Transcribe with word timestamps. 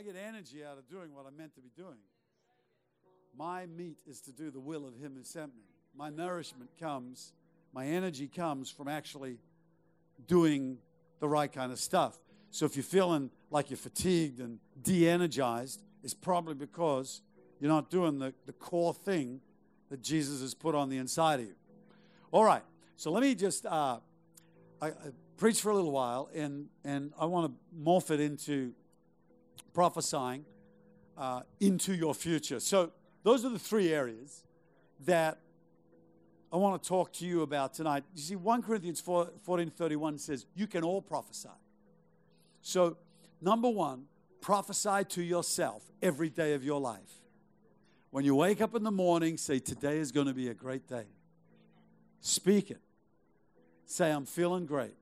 I 0.00 0.02
get 0.02 0.16
energy 0.16 0.64
out 0.64 0.78
of 0.78 0.88
doing 0.88 1.14
what 1.14 1.26
I'm 1.26 1.36
meant 1.36 1.54
to 1.56 1.60
be 1.60 1.68
doing. 1.76 1.98
My 3.36 3.66
meat 3.66 3.98
is 4.06 4.22
to 4.22 4.32
do 4.32 4.50
the 4.50 4.58
will 4.58 4.86
of 4.86 4.96
Him 4.96 5.12
who 5.14 5.22
sent 5.22 5.54
me. 5.54 5.60
My 5.94 6.08
nourishment 6.08 6.70
comes, 6.80 7.34
my 7.74 7.84
energy 7.84 8.26
comes 8.26 8.70
from 8.70 8.88
actually 8.88 9.36
doing 10.26 10.78
the 11.18 11.28
right 11.28 11.52
kind 11.52 11.70
of 11.70 11.78
stuff. 11.78 12.18
So 12.50 12.64
if 12.64 12.76
you're 12.76 12.82
feeling 12.82 13.30
like 13.50 13.68
you're 13.68 13.76
fatigued 13.76 14.40
and 14.40 14.58
de 14.82 15.06
energized, 15.06 15.82
it's 16.02 16.14
probably 16.14 16.54
because 16.54 17.20
you're 17.60 17.70
not 17.70 17.90
doing 17.90 18.18
the, 18.18 18.32
the 18.46 18.54
core 18.54 18.94
thing 18.94 19.42
that 19.90 20.02
Jesus 20.02 20.40
has 20.40 20.54
put 20.54 20.74
on 20.74 20.88
the 20.88 20.96
inside 20.96 21.40
of 21.40 21.46
you. 21.46 21.56
All 22.32 22.44
right, 22.44 22.62
so 22.96 23.10
let 23.10 23.20
me 23.20 23.34
just 23.34 23.66
uh, 23.66 23.98
I, 24.80 24.86
I 24.86 24.92
preach 25.36 25.60
for 25.60 25.68
a 25.68 25.74
little 25.74 25.92
while, 25.92 26.30
and, 26.34 26.68
and 26.86 27.12
I 27.20 27.26
want 27.26 27.52
to 27.52 27.78
morph 27.78 28.10
it 28.10 28.20
into 28.20 28.72
prophesying 29.72 30.44
uh, 31.16 31.42
into 31.60 31.94
your 31.94 32.14
future. 32.14 32.60
So 32.60 32.92
those 33.22 33.44
are 33.44 33.50
the 33.50 33.58
three 33.58 33.92
areas 33.92 34.42
that 35.06 35.38
I 36.52 36.56
want 36.56 36.82
to 36.82 36.88
talk 36.88 37.12
to 37.14 37.26
you 37.26 37.42
about 37.42 37.74
tonight. 37.74 38.04
You 38.14 38.22
see, 38.22 38.36
1 38.36 38.62
Corinthians 38.62 39.00
4, 39.00 39.30
14 39.42 39.70
31 39.70 40.18
says, 40.18 40.46
You 40.54 40.66
can 40.66 40.82
all 40.82 41.00
prophesy. 41.00 41.48
So, 42.60 42.96
number 43.40 43.68
one, 43.68 44.04
prophesy 44.40 45.04
to 45.10 45.22
yourself 45.22 45.84
every 46.02 46.28
day 46.28 46.54
of 46.54 46.64
your 46.64 46.80
life. 46.80 47.20
When 48.10 48.24
you 48.24 48.34
wake 48.34 48.60
up 48.60 48.74
in 48.74 48.82
the 48.82 48.90
morning, 48.90 49.36
say, 49.36 49.60
Today 49.60 49.98
is 49.98 50.10
going 50.10 50.26
to 50.26 50.34
be 50.34 50.48
a 50.48 50.54
great 50.54 50.88
day. 50.88 51.06
Speak 52.20 52.70
it. 52.70 52.80
Say, 53.86 54.10
I'm 54.10 54.26
feeling 54.26 54.66
great. 54.66 54.94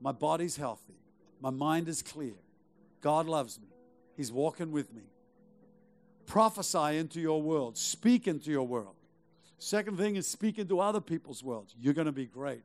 My 0.00 0.12
body's 0.12 0.56
healthy. 0.56 0.98
My 1.40 1.50
mind 1.50 1.88
is 1.88 2.02
clear. 2.02 2.34
God 3.02 3.26
loves 3.26 3.60
me. 3.60 3.68
He's 4.16 4.32
walking 4.32 4.72
with 4.72 4.92
me. 4.94 5.02
Prophesy 6.26 6.96
into 6.96 7.20
your 7.20 7.42
world. 7.42 7.76
Speak 7.76 8.26
into 8.26 8.50
your 8.50 8.66
world. 8.66 8.94
Second 9.58 9.98
thing 9.98 10.16
is 10.16 10.26
speak 10.26 10.58
into 10.58 10.80
other 10.80 11.00
people's 11.00 11.42
worlds. 11.42 11.74
You're 11.78 11.94
going 11.94 12.06
to 12.06 12.12
be 12.12 12.26
great. 12.26 12.62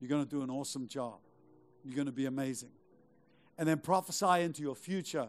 You're 0.00 0.08
going 0.08 0.24
to 0.24 0.30
do 0.30 0.42
an 0.42 0.50
awesome 0.50 0.88
job. 0.88 1.18
You're 1.84 1.94
going 1.94 2.06
to 2.06 2.12
be 2.12 2.26
amazing. 2.26 2.70
And 3.58 3.68
then 3.68 3.78
prophesy 3.78 4.42
into 4.42 4.62
your 4.62 4.74
future. 4.74 5.28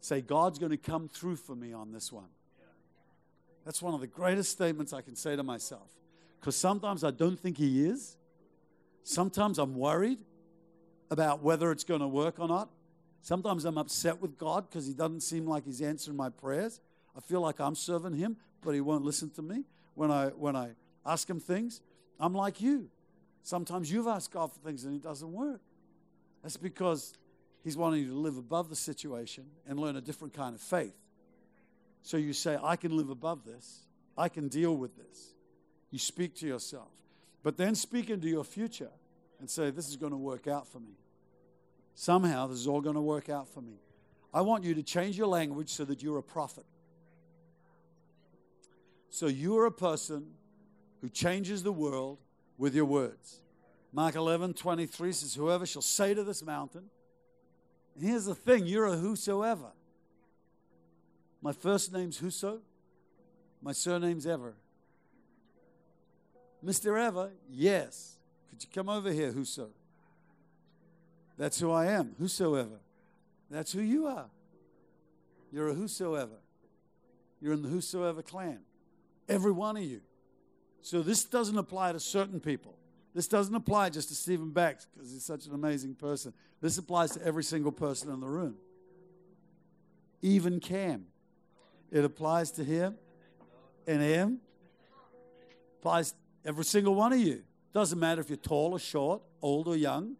Say, 0.00 0.20
God's 0.20 0.58
going 0.58 0.70
to 0.70 0.78
come 0.78 1.08
through 1.08 1.36
for 1.36 1.54
me 1.54 1.72
on 1.72 1.92
this 1.92 2.10
one. 2.10 2.28
That's 3.64 3.82
one 3.82 3.94
of 3.94 4.00
the 4.00 4.06
greatest 4.06 4.50
statements 4.50 4.92
I 4.92 5.02
can 5.02 5.14
say 5.14 5.36
to 5.36 5.42
myself. 5.42 5.88
Because 6.40 6.56
sometimes 6.56 7.04
I 7.04 7.10
don't 7.10 7.38
think 7.38 7.58
He 7.58 7.84
is. 7.84 8.16
Sometimes 9.04 9.58
I'm 9.58 9.74
worried 9.74 10.18
about 11.10 11.42
whether 11.42 11.70
it's 11.70 11.84
going 11.84 12.00
to 12.00 12.08
work 12.08 12.38
or 12.38 12.48
not. 12.48 12.70
Sometimes 13.22 13.64
I'm 13.64 13.78
upset 13.78 14.20
with 14.20 14.38
God 14.38 14.68
because 14.68 14.86
He 14.86 14.94
doesn't 14.94 15.22
seem 15.22 15.46
like 15.46 15.64
He's 15.64 15.82
answering 15.82 16.16
my 16.16 16.30
prayers. 16.30 16.80
I 17.16 17.20
feel 17.20 17.40
like 17.40 17.60
I'm 17.60 17.74
serving 17.74 18.14
Him, 18.14 18.36
but 18.62 18.72
He 18.72 18.80
won't 18.80 19.04
listen 19.04 19.30
to 19.30 19.42
me 19.42 19.64
when 19.94 20.10
I, 20.10 20.28
when 20.28 20.56
I 20.56 20.70
ask 21.04 21.28
Him 21.28 21.40
things. 21.40 21.80
I'm 22.18 22.34
like 22.34 22.60
you. 22.60 22.90
Sometimes 23.42 23.90
you've 23.90 24.06
asked 24.06 24.32
God 24.32 24.52
for 24.52 24.58
things 24.60 24.84
and 24.84 24.94
it 24.94 25.02
doesn't 25.02 25.32
work. 25.32 25.60
That's 26.42 26.56
because 26.56 27.14
He's 27.62 27.76
wanting 27.76 28.02
you 28.02 28.08
to 28.08 28.18
live 28.18 28.38
above 28.38 28.70
the 28.70 28.76
situation 28.76 29.44
and 29.68 29.78
learn 29.78 29.96
a 29.96 30.00
different 30.00 30.34
kind 30.34 30.54
of 30.54 30.60
faith. 30.60 30.94
So 32.02 32.16
you 32.16 32.32
say, 32.32 32.58
I 32.62 32.76
can 32.76 32.96
live 32.96 33.10
above 33.10 33.44
this, 33.44 33.80
I 34.16 34.28
can 34.28 34.48
deal 34.48 34.76
with 34.76 34.96
this. 34.96 35.34
You 35.90 35.98
speak 35.98 36.34
to 36.36 36.46
yourself. 36.46 36.88
But 37.42 37.56
then 37.56 37.74
speak 37.74 38.10
into 38.10 38.28
your 38.28 38.44
future 38.44 38.90
and 39.38 39.48
say, 39.48 39.70
This 39.70 39.88
is 39.88 39.96
going 39.96 40.12
to 40.12 40.18
work 40.18 40.46
out 40.46 40.66
for 40.66 40.80
me. 40.80 40.94
Somehow, 42.00 42.46
this 42.46 42.56
is 42.56 42.66
all 42.66 42.80
going 42.80 42.94
to 42.94 43.02
work 43.02 43.28
out 43.28 43.46
for 43.46 43.60
me. 43.60 43.74
I 44.32 44.40
want 44.40 44.64
you 44.64 44.72
to 44.72 44.82
change 44.82 45.18
your 45.18 45.26
language 45.26 45.68
so 45.68 45.84
that 45.84 46.02
you're 46.02 46.16
a 46.16 46.22
prophet. 46.22 46.64
So 49.10 49.26
you 49.26 49.58
are 49.58 49.66
a 49.66 49.70
person 49.70 50.28
who 51.02 51.10
changes 51.10 51.62
the 51.62 51.74
world 51.74 52.16
with 52.56 52.74
your 52.74 52.86
words. 52.86 53.40
Mark 53.92 54.14
11, 54.14 54.54
23 54.54 55.12
says, 55.12 55.34
Whoever 55.34 55.66
shall 55.66 55.82
say 55.82 56.14
to 56.14 56.24
this 56.24 56.42
mountain, 56.42 56.84
and 57.94 58.02
here's 58.02 58.24
the 58.24 58.34
thing 58.34 58.64
you're 58.64 58.86
a 58.86 58.96
whosoever. 58.96 59.72
My 61.42 61.52
first 61.52 61.92
name's 61.92 62.16
Whoso, 62.16 62.60
my 63.60 63.72
surname's 63.72 64.26
Ever. 64.26 64.54
Mr. 66.64 66.98
Ever, 66.98 67.32
yes. 67.50 68.16
Could 68.48 68.62
you 68.62 68.70
come 68.72 68.88
over 68.88 69.12
here, 69.12 69.32
Whoso? 69.32 69.68
That's 71.40 71.58
who 71.58 71.70
I 71.70 71.86
am, 71.86 72.14
whosoever. 72.18 72.80
That's 73.50 73.72
who 73.72 73.80
you 73.80 74.06
are. 74.06 74.26
You're 75.50 75.68
a 75.68 75.74
whosoever. 75.74 76.36
You're 77.40 77.54
in 77.54 77.62
the 77.62 77.68
whosoever 77.70 78.20
clan. 78.20 78.58
Every 79.26 79.50
one 79.50 79.78
of 79.78 79.82
you. 79.82 80.02
So 80.82 81.00
this 81.00 81.24
doesn't 81.24 81.56
apply 81.56 81.92
to 81.92 81.98
certain 81.98 82.40
people. 82.40 82.76
This 83.14 83.26
doesn't 83.26 83.54
apply 83.54 83.88
just 83.88 84.10
to 84.10 84.14
Stephen 84.14 84.50
Bax 84.50 84.86
because 84.92 85.10
he's 85.12 85.24
such 85.24 85.46
an 85.46 85.54
amazing 85.54 85.94
person. 85.94 86.34
This 86.60 86.76
applies 86.76 87.12
to 87.12 87.24
every 87.24 87.42
single 87.42 87.72
person 87.72 88.12
in 88.12 88.20
the 88.20 88.28
room. 88.28 88.56
Even 90.20 90.60
Cam. 90.60 91.06
It 91.90 92.04
applies 92.04 92.50
to 92.52 92.64
him 92.64 92.96
and 93.86 94.02
him. 94.02 94.40
Applies 95.78 96.12
every 96.44 96.64
single 96.64 96.94
one 96.94 97.14
of 97.14 97.18
you. 97.18 97.44
Doesn't 97.72 97.98
matter 97.98 98.20
if 98.20 98.28
you're 98.28 98.36
tall 98.36 98.72
or 98.72 98.78
short, 98.78 99.22
old 99.40 99.68
or 99.68 99.76
young, 99.76 100.16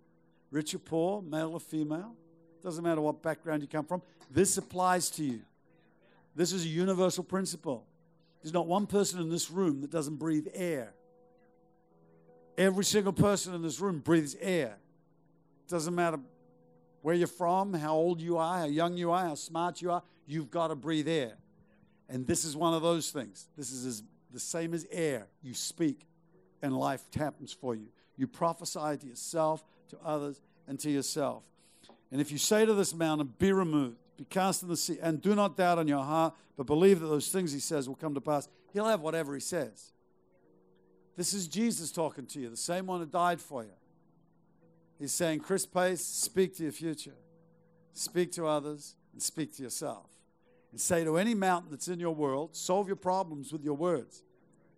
rich 0.50 0.74
or 0.74 0.78
poor, 0.78 1.22
male 1.22 1.52
or 1.52 1.60
female. 1.60 2.14
Doesn't 2.62 2.84
matter 2.84 3.00
what 3.00 3.22
background 3.22 3.62
you 3.62 3.68
come 3.68 3.84
from. 3.84 4.02
This 4.30 4.56
applies 4.58 5.10
to 5.10 5.24
you. 5.24 5.40
This 6.36 6.52
is 6.52 6.64
a 6.64 6.68
universal 6.68 7.24
principle. 7.24 7.86
There's 8.42 8.52
not 8.52 8.66
one 8.66 8.86
person 8.86 9.20
in 9.20 9.28
this 9.28 9.50
room 9.50 9.80
that 9.80 9.90
doesn't 9.90 10.16
breathe 10.16 10.46
air. 10.54 10.94
Every 12.56 12.84
single 12.84 13.12
person 13.12 13.54
in 13.54 13.62
this 13.62 13.80
room 13.80 13.98
breathes 13.98 14.36
air. 14.40 14.76
Doesn't 15.68 15.94
matter 15.94 16.18
where 17.02 17.14
you're 17.14 17.26
from, 17.26 17.72
how 17.74 17.94
old 17.94 18.20
you 18.20 18.36
are, 18.36 18.58
how 18.58 18.66
young 18.66 18.96
you 18.96 19.10
are, 19.10 19.24
how 19.24 19.34
smart 19.34 19.80
you 19.80 19.90
are, 19.90 20.02
you've 20.26 20.50
got 20.50 20.68
to 20.68 20.74
breathe 20.74 21.08
air. 21.08 21.34
And 22.08 22.26
this 22.26 22.44
is 22.44 22.56
one 22.56 22.74
of 22.74 22.82
those 22.82 23.10
things. 23.10 23.48
This 23.56 23.72
is 23.72 23.86
as, 23.86 24.02
the 24.32 24.40
same 24.40 24.74
as 24.74 24.86
air. 24.90 25.28
You 25.42 25.54
speak, 25.54 26.06
and 26.60 26.76
life 26.76 27.02
happens 27.14 27.52
for 27.52 27.74
you. 27.74 27.86
You 28.16 28.26
prophesy 28.26 28.98
to 28.98 29.06
yourself, 29.06 29.64
to 29.90 29.98
others, 30.04 30.40
and 30.66 30.78
to 30.80 30.90
yourself. 30.90 31.42
And 32.10 32.20
if 32.20 32.32
you 32.32 32.38
say 32.38 32.66
to 32.66 32.74
this 32.74 32.94
mountain, 32.94 33.32
Be 33.38 33.52
removed, 33.52 33.96
be 34.16 34.24
cast 34.24 34.62
in 34.62 34.68
the 34.68 34.76
sea, 34.76 34.98
and 35.02 35.20
do 35.20 35.34
not 35.34 35.56
doubt 35.56 35.78
in 35.78 35.88
your 35.88 36.02
heart, 36.02 36.34
but 36.56 36.66
believe 36.66 37.00
that 37.00 37.06
those 37.06 37.28
things 37.28 37.52
he 37.52 37.60
says 37.60 37.88
will 37.88 37.96
come 37.96 38.14
to 38.14 38.20
pass, 38.20 38.48
he'll 38.72 38.86
have 38.86 39.00
whatever 39.00 39.34
he 39.34 39.40
says. 39.40 39.92
This 41.16 41.34
is 41.34 41.48
Jesus 41.48 41.90
talking 41.92 42.26
to 42.26 42.40
you, 42.40 42.50
the 42.50 42.56
same 42.56 42.86
one 42.86 43.00
who 43.00 43.06
died 43.06 43.40
for 43.40 43.62
you. 43.62 43.72
He's 44.98 45.12
saying, 45.12 45.40
Chris 45.40 45.64
Pace, 45.64 46.04
speak 46.04 46.56
to 46.56 46.62
your 46.62 46.72
future, 46.72 47.14
speak 47.92 48.32
to 48.32 48.46
others, 48.46 48.96
and 49.12 49.22
speak 49.22 49.56
to 49.56 49.62
yourself. 49.62 50.06
And 50.72 50.80
say 50.80 51.04
to 51.04 51.16
any 51.16 51.34
mountain 51.34 51.70
that's 51.70 51.88
in 51.88 51.98
your 51.98 52.14
world, 52.14 52.54
solve 52.54 52.86
your 52.86 52.96
problems 52.96 53.52
with 53.52 53.64
your 53.64 53.74
words. 53.74 54.22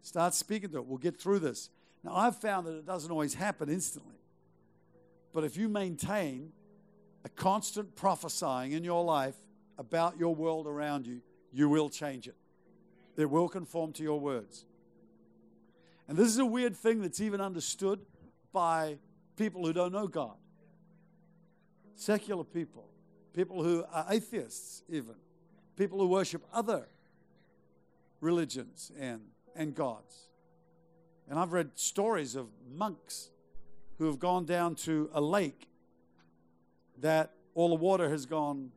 Start 0.01 0.35
speaking 0.35 0.71
to 0.71 0.79
it. 0.79 0.87
We'll 0.87 0.99
get 0.99 1.21
through 1.21 1.41
this. 1.41 1.71
Now, 2.03 2.17
I've 2.17 2.37
found 2.37 2.67
that 2.67 2.77
it 2.77 2.87
doesn't 2.87 3.11
always 3.11 3.35
happen 3.35 3.69
instantly. 3.69 4.17
But 5.33 5.45
if 5.45 5.57
you 5.57 5.69
maintain 5.69 6.53
a 7.25 7.29
constant 7.29 7.95
prophesying 7.95 8.73
in 8.73 8.85
your 8.85 9.05
life 9.05 9.37
about 9.79 10.19
your 10.19 10.35
world 10.35 10.67
around 10.67 11.07
you, 11.07 11.23
you 11.53 11.69
will 11.69 11.89
change 11.89 12.29
it. 12.29 12.37
It 13.17 13.31
will 13.31 13.49
conform 13.49 13.93
to 13.95 14.03
your 14.03 14.21
words. 14.21 14.65
And 16.09 16.17
this 16.17 16.29
is 16.29 16.39
a 16.39 16.47
weird 16.47 16.77
thing 16.77 17.01
that's 17.01 17.21
even 17.21 17.41
understood 17.41 18.01
by 18.53 18.99
people 19.37 19.65
who 19.65 19.73
don't 19.73 19.93
know 19.93 20.07
God. 20.07 20.37
Secular 21.95 22.45
people, 22.45 22.89
people 23.33 23.63
who 23.63 23.85
are 23.93 24.07
atheists, 24.11 24.83
even, 24.89 25.15
people 25.77 25.99
who 25.99 26.09
worship 26.09 26.43
other 26.53 26.87
religions 28.21 28.91
and, 28.99 29.21
and 29.55 29.75
gods. 29.75 30.29
And 31.29 31.39
I've 31.39 31.53
read 31.53 31.71
stories 31.75 32.35
of 32.35 32.49
monks 32.75 33.31
who 34.03 34.09
have 34.09 34.19
gone 34.19 34.45
down 34.45 34.75
to 34.75 35.09
a 35.15 35.21
lake 35.21 35.69
that 37.01 37.31
all 37.55 37.69
the 37.69 37.77
water 37.77 38.09
has 38.09 38.27
gone 38.27 38.73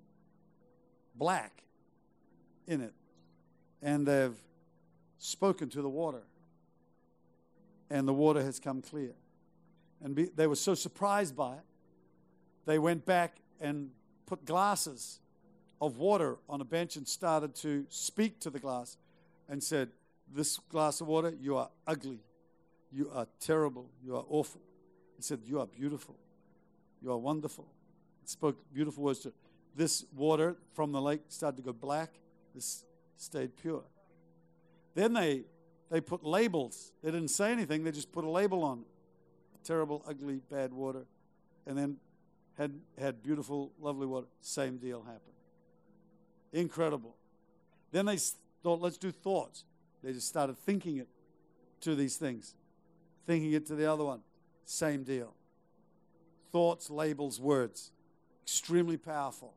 black 1.15 1.63
in 2.67 2.79
it. 2.79 2.93
And 3.81 4.05
they've 4.05 4.37
spoken 5.17 5.67
to 5.69 5.81
the 5.81 5.89
water. 5.89 6.21
And 7.89 8.07
the 8.07 8.13
water 8.13 8.43
has 8.43 8.59
come 8.59 8.83
clear. 8.83 9.13
And 10.03 10.13
be, 10.13 10.25
they 10.25 10.45
were 10.45 10.55
so 10.55 10.75
surprised 10.75 11.35
by 11.35 11.53
it, 11.53 11.65
they 12.67 12.77
went 12.77 13.03
back 13.03 13.37
and 13.59 13.89
put 14.27 14.45
glasses 14.45 15.17
of 15.81 15.97
water 15.97 16.37
on 16.47 16.61
a 16.61 16.65
bench 16.65 16.97
and 16.97 17.07
started 17.07 17.55
to 17.55 17.87
speak 17.89 18.39
to 18.41 18.51
the 18.51 18.59
glass 18.59 18.95
and 19.49 19.63
said, 19.63 19.89
This 20.31 20.59
glass 20.69 21.01
of 21.01 21.07
water, 21.07 21.33
you 21.41 21.57
are 21.57 21.69
ugly. 21.87 22.19
You 22.91 23.09
are 23.11 23.25
terrible. 23.39 23.89
You 24.03 24.17
are 24.17 24.25
awful. 24.29 24.61
He 25.15 25.23
said, 25.23 25.39
You 25.45 25.59
are 25.59 25.67
beautiful. 25.67 26.15
You 27.01 27.11
are 27.11 27.17
wonderful 27.17 27.67
spoke 28.29 28.57
beautiful 28.73 29.03
words 29.03 29.19
to 29.19 29.33
this 29.75 30.05
water 30.15 30.55
from 30.73 30.91
the 30.91 31.01
lake 31.01 31.21
started 31.27 31.57
to 31.57 31.63
go 31.63 31.73
black. 31.73 32.11
This 32.53 32.85
stayed 33.17 33.55
pure. 33.57 33.83
Then 34.93 35.13
they 35.13 35.43
they 35.89 36.01
put 36.01 36.23
labels. 36.23 36.93
They 37.03 37.11
didn't 37.11 37.29
say 37.29 37.51
anything. 37.51 37.83
They 37.83 37.91
just 37.91 38.11
put 38.11 38.23
a 38.23 38.29
label 38.29 38.63
on 38.63 38.79
it. 38.79 38.87
Terrible, 39.63 40.03
ugly, 40.07 40.41
bad 40.49 40.73
water, 40.73 41.05
and 41.65 41.77
then 41.77 41.97
had 42.57 42.73
had 42.97 43.21
beautiful, 43.21 43.71
lovely 43.79 44.07
water. 44.07 44.27
Same 44.41 44.77
deal 44.77 45.01
happened. 45.01 45.21
Incredible. 46.53 47.15
Then 47.91 48.05
they 48.05 48.17
thought, 48.63 48.81
let's 48.81 48.97
do 48.97 49.11
thoughts. 49.11 49.65
They 50.03 50.13
just 50.13 50.27
started 50.27 50.57
thinking 50.57 50.97
it 50.97 51.07
to 51.81 51.95
these 51.95 52.15
things, 52.17 52.53
thinking 53.25 53.51
it 53.53 53.65
to 53.67 53.75
the 53.75 53.91
other 53.91 54.03
one. 54.03 54.21
Same 54.65 55.03
deal. 55.03 55.33
Thoughts, 56.51 56.89
labels, 56.89 57.39
words. 57.39 57.91
Extremely 58.43 58.97
powerful. 58.97 59.53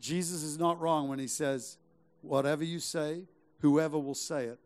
Jesus 0.00 0.42
is 0.42 0.58
not 0.58 0.80
wrong 0.80 1.08
when 1.08 1.18
he 1.18 1.28
says, 1.28 1.78
whatever 2.22 2.64
you 2.64 2.80
say, 2.80 3.22
whoever 3.60 3.98
will 3.98 4.14
say 4.14 4.46
it, 4.46 4.58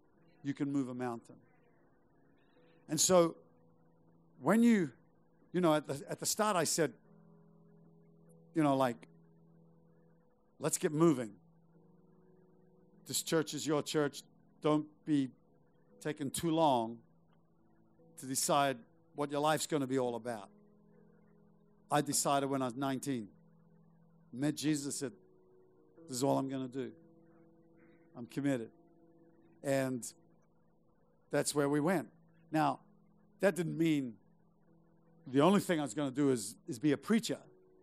you 0.43 0.55
can 0.55 0.73
move 0.73 0.89
a 0.89 0.95
mountain. 0.95 1.37
And 2.89 3.01
so 3.01 3.37
when 4.41 4.63
you, 4.63 4.91
you 5.53 5.61
know, 5.61 5.75
at 5.75 5.87
the, 5.87 6.03
at 6.09 6.21
the 6.21 6.27
start 6.27 6.57
I 6.57 6.65
said, 6.65 6.93
you 8.55 8.63
know, 8.63 8.77
like, 8.77 9.09
let's 10.59 10.79
get 10.79 10.93
moving. 10.93 11.33
This 13.07 13.23
church 13.23 13.55
is 13.55 13.67
your 13.67 13.83
church. 13.83 14.23
Don't 14.63 14.87
be 15.05 15.29
taking 16.01 16.31
too 16.31 16.51
long 16.51 16.99
to 18.19 18.27
decide 18.27 18.79
what 19.17 19.31
your 19.31 19.41
life's 19.41 19.67
going 19.67 19.81
to 19.81 19.87
be 19.87 19.99
all 19.99 20.15
about. 20.15 20.49
I 21.91 22.01
decided 22.01 22.49
when 22.49 22.63
I 22.63 22.67
was 22.67 22.77
19, 22.77 23.29
met 24.33 24.55
Jesus, 24.55 24.97
said, 24.97 25.13
This 26.09 26.19
is 26.19 26.23
all 26.23 26.39
I'm 26.39 26.49
going 26.49 26.69
to 26.69 26.73
do. 26.73 26.93
I'm 28.17 28.27
committed. 28.27 28.71
And 29.63 30.07
that's 31.31 31.55
where 31.55 31.69
we 31.69 31.81
went. 31.81 32.09
Now, 32.53 32.81
that 33.41 33.57
didn't 33.57 33.77
mean 33.77 34.15
the 35.27 35.41
only 35.41 35.61
thing 35.61 35.81
I 35.81 35.83
was 35.83 35.95
going 35.95 36.09
to 36.09 36.15
do 36.15 36.31
is, 36.31 36.55
is 36.69 36.79
be 36.79 36.93
a 36.93 36.97
preacher, 36.97 37.39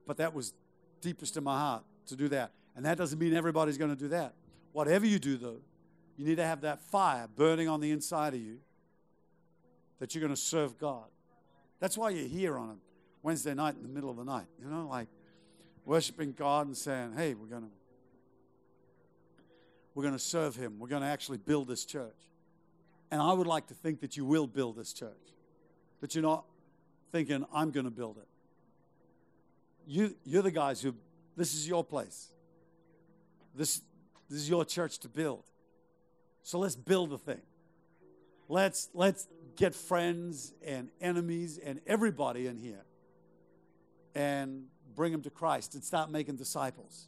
but 0.08 0.18
that 0.18 0.34
was 0.34 0.54
deepest 1.02 1.36
in 1.36 1.44
my 1.44 1.58
heart 1.60 1.84
to 2.08 2.16
do 2.16 2.30
that. 2.30 2.52
And 2.76 2.86
that 2.86 2.98
doesn't 2.98 3.20
mean 3.20 3.36
everybody's 3.36 3.78
going 3.78 3.92
to 3.92 4.00
do 4.00 4.08
that. 4.10 4.34
Whatever 4.72 5.06
you 5.06 5.20
do, 5.20 5.38
though, 5.38 5.60
you 6.18 6.26
need 6.26 6.38
to 6.38 6.46
have 6.46 6.62
that 6.62 6.82
fire 6.82 7.28
burning 7.36 7.68
on 7.68 7.82
the 7.82 7.92
inside 7.92 8.34
of 8.34 8.40
you 8.40 8.60
that 10.00 10.14
you're 10.14 10.22
going 10.22 10.34
to 10.34 10.42
serve 10.42 10.78
God. 10.78 11.06
That's 11.84 11.98
why 11.98 12.12
you're 12.12 12.30
here 12.30 12.58
on 12.58 12.70
a 12.70 12.76
Wednesday 13.24 13.54
night 13.54 13.76
in 13.76 13.82
the 13.82 13.90
middle 13.90 14.10
of 14.10 14.16
the 14.16 14.24
night, 14.24 14.46
you 14.58 14.70
know, 14.70 14.88
like 14.88 15.10
worshiping 15.84 16.32
God 16.32 16.68
and 16.68 16.78
saying, 16.78 17.12
hey, 17.18 17.34
we're 17.34 17.48
going 17.48 17.64
to. 17.64 17.70
We're 19.94 20.04
going 20.04 20.16
to 20.16 20.20
serve 20.20 20.56
him. 20.56 20.80
We're 20.80 20.88
going 20.88 21.02
to 21.02 21.10
actually 21.10 21.40
build 21.40 21.68
this 21.68 21.84
church. 21.84 22.16
And 23.12 23.22
I 23.22 23.34
would 23.34 23.48
like 23.48 23.68
to 23.68 23.74
think 23.74 24.00
that 24.00 24.16
you 24.16 24.24
will 24.24 24.48
build 24.48 24.78
this 24.78 24.94
church. 24.94 25.12
That 26.00 26.16
you're 26.16 26.22
not 26.22 26.46
thinking, 27.12 27.46
I'm 27.54 27.72
going 27.72 27.84
to 27.84 27.92
build 27.92 28.16
it. 28.16 28.28
You, 29.86 30.16
you're 30.24 30.42
the 30.42 30.52
guys 30.52 30.82
who, 30.82 30.96
this 31.36 31.54
is 31.54 31.68
your 31.68 31.84
place. 31.84 32.30
This, 33.54 33.82
this 34.30 34.40
is 34.40 34.50
your 34.50 34.64
church 34.64 35.00
to 35.00 35.10
build. 35.10 35.44
So 36.44 36.60
let's 36.60 36.78
build 36.78 37.10
the 37.10 37.18
thing. 37.18 37.42
Let's, 38.48 38.88
let's 38.94 39.28
get 39.56 39.76
friends 39.76 40.54
and 40.66 40.90
enemies 41.02 41.60
and 41.64 41.80
everybody 41.86 42.48
in 42.48 42.58
here 42.58 42.84
and 44.16 44.66
bring 44.96 45.12
them 45.12 45.22
to 45.24 45.30
Christ 45.30 45.76
and 45.76 45.84
start 45.84 46.12
making 46.12 46.36
disciples. 46.36 47.08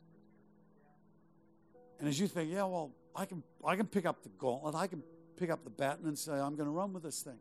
And 1.99 2.07
as 2.07 2.19
you 2.19 2.27
think, 2.27 2.51
yeah, 2.51 2.63
well, 2.63 2.91
I 3.15 3.25
can, 3.25 3.43
I 3.63 3.75
can 3.75 3.87
pick 3.87 4.05
up 4.05 4.23
the 4.23 4.29
gauntlet, 4.29 4.75
I 4.75 4.87
can 4.87 5.01
pick 5.37 5.49
up 5.49 5.63
the 5.63 5.69
baton 5.69 6.07
and 6.07 6.17
say, 6.17 6.33
I'm 6.33 6.55
going 6.55 6.67
to 6.67 6.71
run 6.71 6.93
with 6.93 7.03
this 7.03 7.21
thing. 7.21 7.39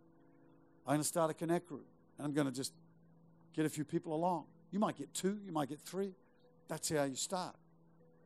I'm 0.87 0.93
going 0.93 1.01
to 1.01 1.09
start 1.09 1.31
a 1.31 1.35
connect 1.35 1.69
group, 1.69 1.87
and 2.19 2.27
I'm 2.27 2.33
going 2.33 2.47
to 2.47 2.53
just 2.53 2.73
get 3.55 3.65
a 3.65 3.69
few 3.69 3.85
people 3.85 4.15
along. 4.15 4.45
You 4.71 4.79
might 4.79 4.97
get 4.97 5.15
two, 5.15 5.39
you 5.45 5.53
might 5.53 5.69
get 5.69 5.81
three. 5.81 6.15
That's 6.69 6.91
how 6.91 7.05
you 7.05 7.17
start. 7.17 7.57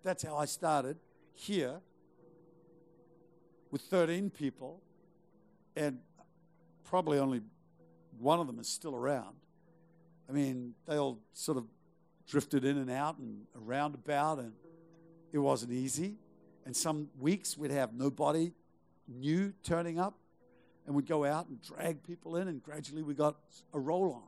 That's 0.03 0.23
how 0.23 0.37
I 0.37 0.45
started 0.45 0.97
here 1.35 1.81
with 3.71 3.83
13 3.83 4.31
people, 4.31 4.81
and 5.77 5.99
probably 6.89 7.19
only 7.19 7.43
one 8.19 8.41
of 8.41 8.47
them 8.47 8.59
is 8.59 8.69
still 8.69 8.95
around. 8.95 9.37
I 10.29 10.33
mean, 10.33 10.75
they 10.87 10.97
all 10.97 11.19
sort 11.33 11.59
of 11.59 11.65
drifted 12.27 12.65
in 12.65 12.79
and 12.79 12.91
out 12.91 13.19
and 13.19 13.47
around 13.57 13.95
about, 13.95 14.39
and 14.39 14.53
it 15.33 15.39
wasn't 15.39 15.73
easy. 15.73 16.17
And 16.67 16.77
some 16.77 17.09
weeks 17.19 17.57
we'd 17.57 17.71
have 17.71 17.95
nobody 17.95 18.53
new 19.07 19.53
turning 19.63 19.99
up, 19.99 20.19
and 20.87 20.95
we'd 20.95 21.07
go 21.07 21.25
out 21.25 21.49
and 21.49 21.61
drag 21.63 22.03
people 22.03 22.37
in, 22.37 22.49
and 22.49 22.63
gradually 22.63 23.03
we 23.03 23.15
got 23.15 23.37
a 23.73 23.79
roll 23.79 24.13
on. 24.13 24.23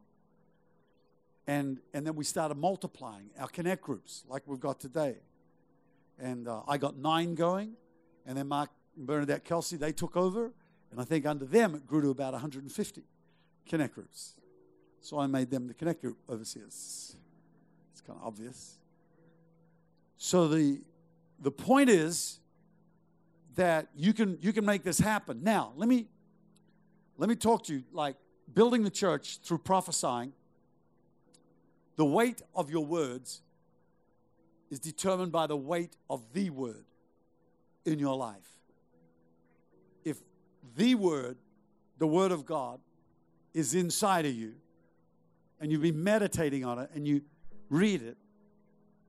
And, 1.46 1.78
and 1.92 2.06
then 2.06 2.14
we 2.14 2.24
started 2.24 2.56
multiplying 2.56 3.30
our 3.38 3.48
connect 3.48 3.82
groups 3.82 4.24
like 4.28 4.42
we've 4.46 4.60
got 4.60 4.78
today. 4.78 5.16
And 6.18 6.46
uh, 6.46 6.62
I 6.68 6.76
got 6.76 6.96
nine 6.96 7.34
going, 7.34 7.72
and 8.26 8.36
then 8.36 8.48
Mark 8.48 8.70
and 8.96 9.06
Bernadette 9.06 9.44
Kelsey, 9.44 9.76
they 9.76 9.92
took 9.92 10.16
over, 10.16 10.52
and 10.90 11.00
I 11.00 11.04
think 11.04 11.26
under 11.26 11.44
them 11.44 11.74
it 11.74 11.86
grew 11.86 12.02
to 12.02 12.10
about 12.10 12.32
150 12.32 13.02
connect 13.68 13.94
groups. 13.94 14.34
So 15.00 15.18
I 15.18 15.26
made 15.26 15.50
them 15.50 15.66
the 15.66 15.74
connect 15.74 16.02
group 16.02 16.18
overseers. 16.28 17.16
It's 17.92 18.00
kind 18.00 18.18
of 18.18 18.26
obvious. 18.26 18.78
So 20.18 20.48
the, 20.48 20.80
the 21.40 21.50
point 21.50 21.88
is 21.88 22.40
that 23.56 23.88
you 23.96 24.12
can 24.12 24.38
you 24.40 24.52
can 24.52 24.64
make 24.64 24.84
this 24.84 24.98
happen. 24.98 25.42
Now, 25.42 25.72
let 25.76 25.88
me 25.88 26.06
let 27.16 27.28
me 27.28 27.36
talk 27.36 27.64
to 27.64 27.74
you 27.74 27.84
like 27.92 28.16
building 28.54 28.82
the 28.82 28.90
church 28.90 29.38
through 29.42 29.58
prophesying. 29.58 30.32
The 31.96 32.04
weight 32.04 32.42
of 32.54 32.70
your 32.70 32.84
words 32.84 33.42
is 34.70 34.78
determined 34.78 35.32
by 35.32 35.46
the 35.46 35.56
weight 35.56 35.96
of 36.08 36.22
the 36.32 36.50
word 36.50 36.84
in 37.84 37.98
your 37.98 38.16
life. 38.16 38.59
The 40.76 40.94
word, 40.94 41.36
the 41.98 42.06
word 42.06 42.32
of 42.32 42.46
God, 42.46 42.80
is 43.52 43.74
inside 43.74 44.26
of 44.26 44.34
you, 44.34 44.54
and 45.60 45.70
you've 45.70 45.82
been 45.82 46.02
meditating 46.02 46.64
on 46.64 46.78
it 46.78 46.90
and 46.94 47.06
you 47.06 47.22
read 47.68 48.02
it, 48.02 48.16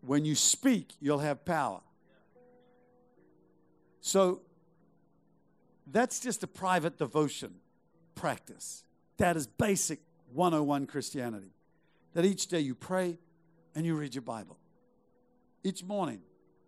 when 0.01 0.25
you 0.25 0.35
speak, 0.35 0.93
you'll 0.99 1.19
have 1.19 1.45
power. 1.45 1.81
So 4.01 4.41
that's 5.87 6.19
just 6.19 6.43
a 6.43 6.47
private 6.47 6.97
devotion 6.97 7.55
practice. 8.15 8.83
That 9.17 9.37
is 9.37 9.45
basic 9.45 9.99
101 10.33 10.87
Christianity. 10.87 11.53
That 12.13 12.25
each 12.25 12.47
day 12.47 12.59
you 12.59 12.75
pray 12.75 13.17
and 13.75 13.85
you 13.85 13.95
read 13.95 14.15
your 14.15 14.23
Bible. 14.23 14.57
Each 15.63 15.83
morning, 15.83 16.21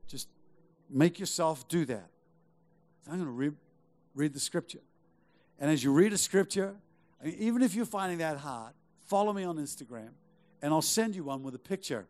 just 0.08 0.28
make 0.90 1.20
yourself 1.20 1.68
do 1.68 1.86
that. 1.86 2.10
I'm 3.08 3.16
going 3.16 3.26
to 3.26 3.32
read, 3.32 3.54
read 4.16 4.34
the 4.34 4.40
scripture. 4.40 4.82
And 5.60 5.72
as 5.72 5.84
you 5.84 5.92
read 5.92 6.14
a 6.14 6.18
scripture, 6.18 6.76
even 7.24 7.62
if 7.62 7.76
you're 7.76 7.86
finding 7.86 8.20
that 8.20 8.38
hard, 8.38 8.74
follow 9.06 9.34
me 9.34 9.44
on 9.44 9.58
Instagram 9.58 10.10
and 10.62 10.74
I'll 10.74 10.82
send 10.82 11.16
you 11.16 11.26
one 11.26 11.44
with 11.44 11.56
a 11.56 11.60
picture 11.60 12.08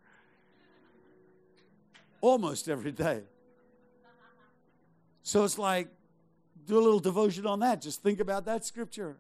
almost 2.22 2.70
every 2.70 2.92
day. 2.92 3.22
So 5.24 5.44
it's 5.44 5.58
like, 5.58 5.88
do 6.66 6.78
a 6.78 6.82
little 6.82 7.00
devotion 7.00 7.46
on 7.46 7.60
that. 7.60 7.82
Just 7.82 8.02
think 8.02 8.20
about 8.20 8.46
that 8.46 8.66
scripture. 8.66 9.18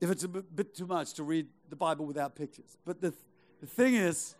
If 0.00 0.10
it's 0.10 0.24
a 0.24 0.28
bit 0.28 0.74
too 0.74 0.86
much 0.86 1.14
to 1.14 1.22
read 1.22 1.46
the 1.70 1.76
Bible 1.76 2.06
without 2.06 2.34
pictures. 2.34 2.76
But 2.84 3.00
the, 3.00 3.14
the 3.60 3.66
thing 3.66 3.94
is, 3.94 4.34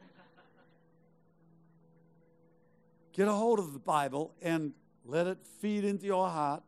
get 3.12 3.28
a 3.28 3.32
hold 3.32 3.58
of 3.58 3.72
the 3.72 3.78
Bible 3.78 4.34
and 4.42 4.72
let 5.04 5.26
it 5.26 5.38
feed 5.60 5.84
into 5.84 6.06
your 6.06 6.28
heart 6.28 6.62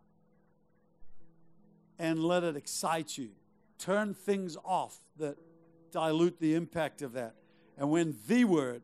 and 2.00 2.25
let 2.25 2.42
it 2.42 2.57
excite 2.57 3.19
you. 3.19 3.28
Turn 3.78 4.14
things 4.14 4.57
off 4.64 4.99
that 5.19 5.37
dilute 5.92 6.40
the 6.40 6.54
impact 6.54 7.02
of 7.02 7.12
that. 7.12 7.35
And 7.76 7.90
when 7.90 8.16
the 8.26 8.45
word 8.45 8.83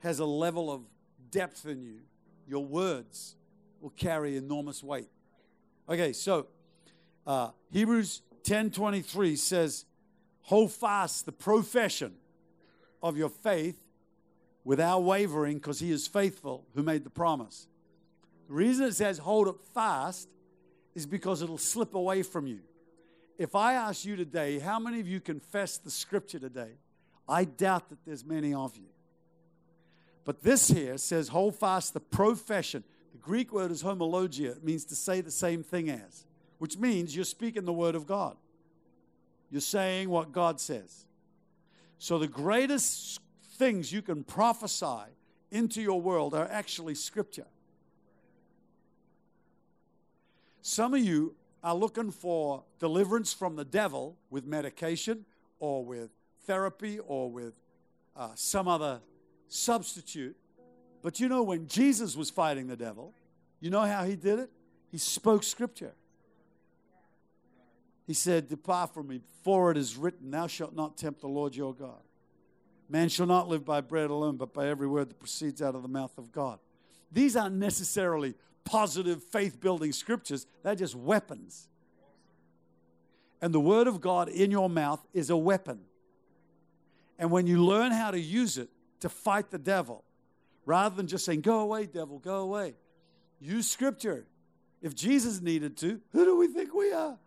has 0.00 0.18
a 0.18 0.26
level 0.26 0.70
of 0.70 0.82
depth 1.30 1.64
in 1.64 1.80
you, 1.80 2.00
your 2.46 2.64
words 2.64 3.36
will 3.80 3.90
carry 3.90 4.36
enormous 4.36 4.84
weight. 4.84 5.08
Okay, 5.88 6.12
so 6.12 6.48
uh, 7.26 7.50
Hebrews 7.70 8.20
10:23 8.42 9.36
says, 9.36 9.86
"Hold 10.42 10.72
fast 10.72 11.24
the 11.24 11.32
profession 11.32 12.16
of 13.02 13.16
your 13.16 13.30
faith 13.30 13.82
without 14.62 15.00
wavering, 15.00 15.56
because 15.56 15.80
He 15.80 15.90
is 15.90 16.06
faithful 16.06 16.66
who 16.74 16.82
made 16.82 17.04
the 17.04 17.10
promise." 17.10 17.66
The 18.48 18.54
reason 18.54 18.86
it 18.86 18.94
says 18.94 19.18
hold 19.18 19.48
it 19.48 19.56
fast 19.72 20.28
is 20.94 21.06
because 21.06 21.42
it'll 21.42 21.58
slip 21.58 21.94
away 21.94 22.22
from 22.22 22.46
you. 22.46 22.60
If 23.38 23.54
I 23.54 23.74
ask 23.74 24.04
you 24.04 24.16
today, 24.16 24.58
how 24.58 24.78
many 24.78 25.00
of 25.00 25.08
you 25.08 25.20
confess 25.20 25.78
the 25.78 25.90
Scripture 25.90 26.38
today? 26.38 26.72
I 27.28 27.44
doubt 27.44 27.88
that 27.88 28.04
there's 28.04 28.24
many 28.24 28.52
of 28.52 28.76
you. 28.76 28.88
But 30.24 30.42
this 30.42 30.68
here 30.68 30.98
says, 30.98 31.28
hold 31.28 31.56
fast 31.56 31.94
the 31.94 32.00
profession. 32.00 32.84
The 33.12 33.18
Greek 33.18 33.52
word 33.52 33.70
is 33.70 33.82
homologia. 33.82 34.52
It 34.56 34.64
means 34.64 34.84
to 34.86 34.94
say 34.94 35.20
the 35.20 35.30
same 35.30 35.62
thing 35.62 35.90
as, 35.90 36.26
which 36.58 36.76
means 36.76 37.16
you're 37.16 37.24
speaking 37.24 37.64
the 37.64 37.72
word 37.72 37.94
of 37.94 38.06
God. 38.06 38.36
You're 39.50 39.60
saying 39.60 40.10
what 40.10 40.32
God 40.32 40.60
says. 40.60 41.06
So 41.98 42.18
the 42.18 42.28
greatest 42.28 43.20
things 43.54 43.92
you 43.92 44.02
can 44.02 44.22
prophesy 44.22 45.10
into 45.50 45.82
your 45.82 46.00
world 46.00 46.34
are 46.34 46.48
actually 46.50 46.94
scripture. 46.94 47.46
Some 50.62 50.94
of 50.94 51.00
you 51.00 51.34
are 51.62 51.74
looking 51.74 52.10
for 52.10 52.64
deliverance 52.78 53.32
from 53.32 53.56
the 53.56 53.64
devil 53.64 54.16
with 54.30 54.46
medication 54.46 55.24
or 55.58 55.84
with 55.84 56.10
therapy 56.46 56.98
or 56.98 57.30
with 57.30 57.54
uh, 58.16 58.30
some 58.34 58.68
other 58.68 59.00
substitute. 59.48 60.36
But 61.02 61.20
you 61.20 61.28
know, 61.28 61.42
when 61.42 61.66
Jesus 61.66 62.16
was 62.16 62.30
fighting 62.30 62.66
the 62.66 62.76
devil, 62.76 63.14
you 63.60 63.70
know 63.70 63.82
how 63.82 64.04
he 64.04 64.16
did 64.16 64.38
it? 64.38 64.50
He 64.90 64.98
spoke 64.98 65.42
scripture. 65.42 65.92
He 68.06 68.14
said, 68.14 68.48
Depart 68.48 68.92
from 68.92 69.08
me, 69.08 69.20
for 69.44 69.70
it 69.70 69.76
is 69.76 69.96
written, 69.96 70.30
Thou 70.30 70.46
shalt 70.46 70.74
not 70.74 70.96
tempt 70.96 71.20
the 71.20 71.28
Lord 71.28 71.54
your 71.54 71.74
God. 71.74 72.02
Man 72.88 73.08
shall 73.08 73.26
not 73.26 73.48
live 73.48 73.64
by 73.64 73.80
bread 73.80 74.10
alone, 74.10 74.36
but 74.36 74.52
by 74.52 74.66
every 74.66 74.88
word 74.88 75.10
that 75.10 75.20
proceeds 75.20 75.62
out 75.62 75.76
of 75.76 75.82
the 75.82 75.88
mouth 75.88 76.18
of 76.18 76.32
God. 76.32 76.58
These 77.12 77.36
aren't 77.36 77.54
necessarily 77.54 78.34
positive 78.70 79.20
faith 79.24 79.60
building 79.60 79.90
scriptures, 79.90 80.46
they're 80.62 80.76
just 80.76 80.94
weapons. 80.94 81.68
And 83.42 83.52
the 83.52 83.60
word 83.60 83.88
of 83.88 84.00
God 84.00 84.28
in 84.28 84.50
your 84.52 84.70
mouth 84.70 85.04
is 85.12 85.28
a 85.28 85.36
weapon. 85.36 85.80
And 87.18 87.32
when 87.32 87.48
you 87.48 87.64
learn 87.64 87.90
how 87.90 88.12
to 88.12 88.20
use 88.20 88.58
it 88.58 88.68
to 89.00 89.08
fight 89.08 89.50
the 89.50 89.58
devil, 89.58 90.04
rather 90.64 90.94
than 90.94 91.08
just 91.08 91.24
saying, 91.24 91.40
Go 91.40 91.60
away, 91.60 91.86
devil, 91.86 92.18
go 92.20 92.36
away, 92.36 92.74
use 93.40 93.68
scripture. 93.68 94.26
If 94.82 94.94
Jesus 94.94 95.40
needed 95.40 95.76
to, 95.78 96.00
who 96.12 96.24
do 96.24 96.38
we 96.38 96.46
think 96.46 96.72
we 96.72 96.92
are? 96.92 97.18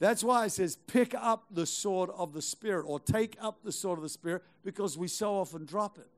That's 0.00 0.24
why 0.24 0.46
it 0.46 0.50
says, 0.50 0.76
pick 0.86 1.14
up 1.14 1.46
the 1.50 1.64
sword 1.64 2.10
of 2.14 2.34
the 2.34 2.42
Spirit 2.42 2.84
or 2.86 2.98
take 3.00 3.36
up 3.40 3.62
the 3.62 3.72
sword 3.72 3.98
of 3.98 4.02
the 4.02 4.08
Spirit 4.08 4.42
because 4.62 4.98
we 4.98 5.08
so 5.08 5.36
often 5.36 5.64
drop 5.64 5.98
it. 5.98 6.08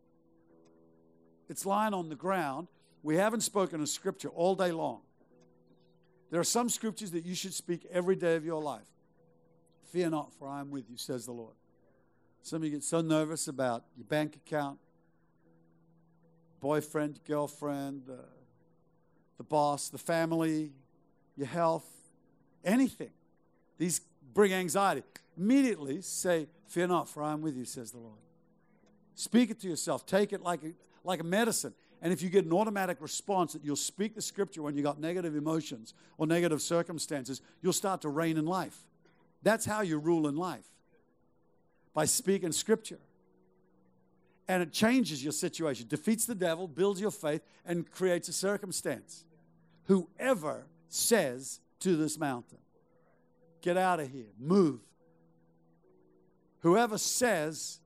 It's 1.49 1.65
lying 1.65 1.95
on 1.95 2.09
the 2.09 2.17
ground. 2.17 2.67
We 3.07 3.15
haven't 3.15 3.43
spoken 3.43 3.81
a 3.81 3.87
scripture 3.87 4.31
all 4.31 4.57
day 4.57 4.73
long. 4.73 5.03
There 6.33 6.41
are 6.41 6.45
some 6.45 6.69
scriptures 6.69 7.13
that 7.13 7.25
you 7.25 7.37
should 7.37 7.55
speak 7.55 7.87
every 7.93 8.17
day 8.17 8.35
of 8.35 8.45
your 8.45 8.61
life. 8.61 8.89
Fear 9.93 10.11
not, 10.11 10.33
for 10.33 10.49
I 10.49 10.59
am 10.59 10.73
with 10.73 10.91
you, 10.91 10.97
says 10.97 11.25
the 11.25 11.31
Lord. 11.31 11.55
Some 12.43 12.57
of 12.57 12.65
you 12.65 12.71
get 12.73 12.83
so 12.83 13.03
nervous 13.03 13.47
about 13.47 13.85
your 13.97 14.07
bank 14.07 14.35
account, 14.35 14.81
boyfriend, 16.61 17.21
girlfriend, 17.25 18.03
uh, 18.11 18.15
the 19.37 19.45
boss, 19.45 19.89
the 19.89 19.99
family, 19.99 20.73
your 21.37 21.47
health, 21.47 21.89
anything. 22.65 23.13
These 23.79 24.01
bring 24.35 24.53
anxiety. 24.53 25.05
Immediately 25.39 26.03
say, 26.03 26.49
Fear 26.67 26.89
not, 26.89 27.09
for 27.09 27.23
I 27.23 27.35
am 27.35 27.41
with 27.41 27.57
you, 27.57 27.67
says 27.67 27.93
the 27.93 27.99
Lord. 27.99 28.19
Speak 29.15 29.51
it 29.51 29.61
to 29.61 29.69
yourself. 29.69 30.05
Take 30.07 30.33
it 30.33 30.43
like 30.43 30.65
a, 30.65 30.73
like 31.05 31.21
a 31.21 31.25
medicine. 31.25 31.73
And 32.03 32.13
if 32.13 32.23
you 32.23 32.29
get 32.29 32.45
an 32.45 32.53
automatic 32.53 32.99
response 33.01 33.53
that 33.55 33.65
you'll 33.65 33.77
speak 33.77 34.15
the 34.15 34.23
scripture 34.23 34.63
when 34.63 34.77
you 34.77 34.83
got 34.83 35.01
negative 35.01 35.35
emotions 35.35 35.95
or 36.19 36.27
negative 36.27 36.61
circumstances, 36.61 37.41
you'll 37.63 37.73
start 37.73 38.03
to 38.03 38.09
reign 38.09 38.37
in 38.37 38.45
life. 38.45 38.79
That's 39.43 39.65
how 39.65 39.81
you 39.81 39.99
rule 39.99 40.29
in 40.29 40.37
life 40.37 40.67
by 41.95 42.05
speaking 42.05 42.53
scripture. 42.53 42.99
And 44.49 44.63
it 44.63 44.73
changes 44.73 45.25
your 45.25 45.33
situation, 45.33 45.89
defeats 45.89 46.27
the 46.27 46.35
devil, 46.35 46.69
builds 46.69 47.01
your 47.01 47.11
faith, 47.11 47.43
and 47.65 47.91
creates 47.91 48.29
a 48.29 48.33
circumstance. 48.33 49.25
Whoever 49.85 50.67
says 50.89 51.61
to 51.81 51.97
this 51.97 52.19
mountain, 52.19 52.59
Get 53.67 53.77
out 53.77 53.99
of 53.99 54.13
here. 54.13 54.29
Move. 54.39 54.79
Whoever 56.61 56.99
says 56.99 57.81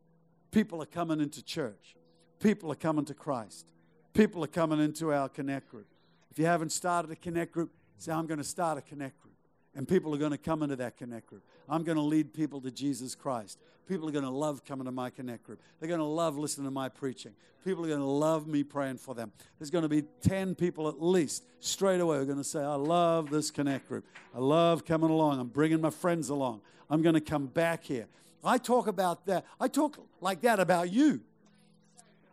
people 0.50 0.82
are 0.82 0.86
coming 0.86 1.20
into 1.20 1.42
church, 1.42 1.96
people 2.38 2.70
are 2.70 2.74
coming 2.76 3.06
to 3.06 3.14
Christ, 3.14 3.66
people 4.12 4.42
are 4.44 4.48
coming 4.48 4.80
into 4.80 5.12
our 5.12 5.28
connect 5.28 5.70
group. 5.70 5.86
If 6.30 6.38
you 6.38 6.46
haven't 6.46 6.70
started 6.70 7.10
a 7.10 7.16
connect 7.16 7.52
group, 7.52 7.70
say, 7.98 8.12
I'm 8.12 8.26
going 8.26 8.38
to 8.38 8.44
start 8.44 8.78
a 8.78 8.82
connect 8.82 9.20
group. 9.20 9.34
And 9.74 9.86
people 9.86 10.14
are 10.14 10.18
going 10.18 10.32
to 10.32 10.38
come 10.38 10.62
into 10.62 10.76
that 10.76 10.96
connect 10.96 11.26
group. 11.26 11.42
I'm 11.68 11.84
going 11.84 11.96
to 11.96 12.02
lead 12.02 12.34
people 12.34 12.60
to 12.62 12.70
Jesus 12.70 13.14
Christ. 13.14 13.58
People 13.86 14.08
are 14.08 14.12
going 14.12 14.24
to 14.24 14.30
love 14.30 14.64
coming 14.64 14.84
to 14.86 14.92
my 14.92 15.10
connect 15.10 15.44
group. 15.44 15.60
They're 15.78 15.88
going 15.88 16.00
to 16.00 16.04
love 16.04 16.36
listening 16.36 16.66
to 16.66 16.70
my 16.70 16.88
preaching. 16.88 17.32
People 17.64 17.84
are 17.84 17.88
going 17.88 18.00
to 18.00 18.06
love 18.06 18.46
me 18.46 18.64
praying 18.64 18.98
for 18.98 19.14
them. 19.14 19.32
There's 19.58 19.70
going 19.70 19.82
to 19.82 19.88
be 19.88 20.02
10 20.22 20.54
people 20.54 20.88
at 20.88 21.02
least 21.02 21.44
straight 21.60 22.00
away 22.00 22.16
who 22.16 22.22
are 22.22 22.26
going 22.26 22.38
to 22.38 22.44
say, 22.44 22.60
I 22.60 22.74
love 22.74 23.30
this 23.30 23.50
connect 23.50 23.88
group. 23.88 24.04
I 24.34 24.38
love 24.38 24.84
coming 24.84 25.10
along. 25.10 25.38
I'm 25.38 25.48
bringing 25.48 25.80
my 25.80 25.90
friends 25.90 26.30
along. 26.30 26.62
I'm 26.88 27.02
going 27.02 27.14
to 27.14 27.20
come 27.20 27.46
back 27.46 27.84
here. 27.84 28.06
I 28.42 28.58
talk 28.58 28.86
about 28.86 29.26
that. 29.26 29.44
I 29.60 29.68
talk 29.68 29.98
like 30.20 30.40
that 30.42 30.58
about 30.58 30.90
you. 30.90 31.20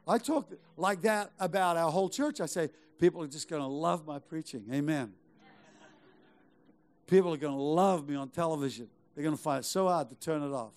I 0.07 0.17
talk 0.17 0.51
like 0.77 1.01
that 1.01 1.31
about 1.39 1.75
our 1.77 1.91
whole 1.91 2.09
church. 2.09 2.39
I 2.39 2.45
say, 2.45 2.69
people 2.97 3.21
are 3.23 3.27
just 3.27 3.49
going 3.49 3.61
to 3.61 3.67
love 3.67 4.05
my 4.07 4.19
preaching. 4.19 4.63
Amen. 4.71 5.13
People 7.07 7.33
are 7.33 7.37
going 7.37 7.55
to 7.55 7.61
love 7.61 8.07
me 8.07 8.15
on 8.15 8.29
television. 8.29 8.87
They're 9.15 9.23
going 9.23 9.35
to 9.35 9.41
find 9.41 9.59
it 9.61 9.65
so 9.65 9.87
hard 9.87 10.09
to 10.09 10.15
turn 10.15 10.43
it 10.43 10.53
off. 10.53 10.73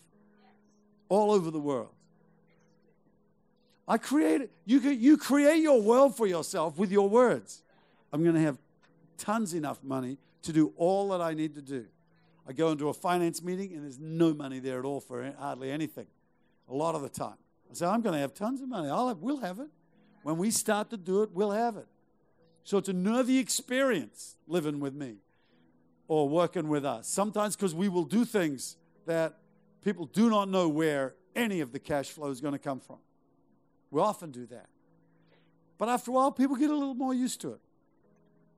All 1.09 1.33
over 1.33 1.51
the 1.51 1.61
world. 1.61 1.91
I 3.87 3.99
created, 3.99 4.51
you, 4.65 4.79
you 4.79 5.17
create 5.17 5.61
your 5.61 5.83
world 5.83 6.17
for 6.17 6.27
yourself 6.27 6.79
with 6.79 6.93
your 6.93 7.09
words. 7.09 7.63
I'm 8.13 8.23
going 8.23 8.37
to 8.37 8.41
have 8.41 8.59
tons 9.19 9.53
enough 9.55 9.83
money 9.83 10.19
to 10.43 10.53
do 10.53 10.73
all 10.77 11.09
that 11.11 11.21
I 11.21 11.35
need 11.35 11.55
to 11.57 11.63
do. 11.63 11.87
I 12.49 12.53
go 12.53 12.71
into 12.71 12.89
a 12.89 12.95
finance 12.95 13.43
meeting 13.43 13.73
and 13.75 13.85
there's 13.85 13.99
no 13.99 14.33
money 14.33 14.61
there 14.61 14.79
at 14.79 14.85
all 14.85 15.01
for 15.01 15.33
hardly 15.39 15.71
anything. 15.71 16.07
A 16.69 16.75
lot 16.75 16.95
of 16.95 17.03
the 17.03 17.09
time. 17.09 17.37
I 17.71 17.87
I'm 17.87 18.03
going 18.03 18.15
to 18.15 18.19
have 18.21 18.35
tons 18.35 18.61
of 18.61 18.69
money. 18.69 18.89
I'll 18.89 19.09
have, 19.09 19.19
we'll 19.19 19.39
have 19.39 19.59
it. 19.59 19.69
When 20.23 20.37
we 20.37 20.51
start 20.51 20.91
to 20.91 20.97
do 20.97 21.23
it, 21.23 21.31
we'll 21.33 21.53
have 21.53 21.77
it. 21.77 21.87
So 22.65 22.79
it's 22.79 22.89
a 22.89 22.93
nervy 22.93 23.39
experience 23.39 24.37
living 24.47 24.81
with 24.81 24.95
me 24.95 25.17
or 26.09 26.29
working 26.29 26.69
with 26.69 26.85
us. 26.85 27.09
Sometimes 27.09 27.57
because 27.57 27.75
we 27.75 27.89
will 27.89 28.05
do 28.05 28.25
things 28.25 28.77
that 29.07 29.39
people 29.83 30.07
do 30.07 30.29
not 30.29 30.49
know 30.49 30.69
where 30.69 31.15
any 31.35 31.61
of 31.61 31.73
the 31.73 31.79
cash 31.79 32.11
flow 32.11 32.31
is 32.31 32.41
going 32.41 32.53
to 32.53 32.59
come 32.59 32.81
from. 32.81 32.99
We 33.91 34.01
often 34.01 34.31
do 34.31 34.47
that. 34.47 34.67
But 35.79 35.89
after 35.89 36.11
a 36.11 36.15
while, 36.15 36.31
people 36.31 36.57
get 36.57 36.71
a 36.71 36.75
little 36.75 36.95
more 36.95 37.15
used 37.15 37.41
to 37.43 37.53
it. 37.53 37.61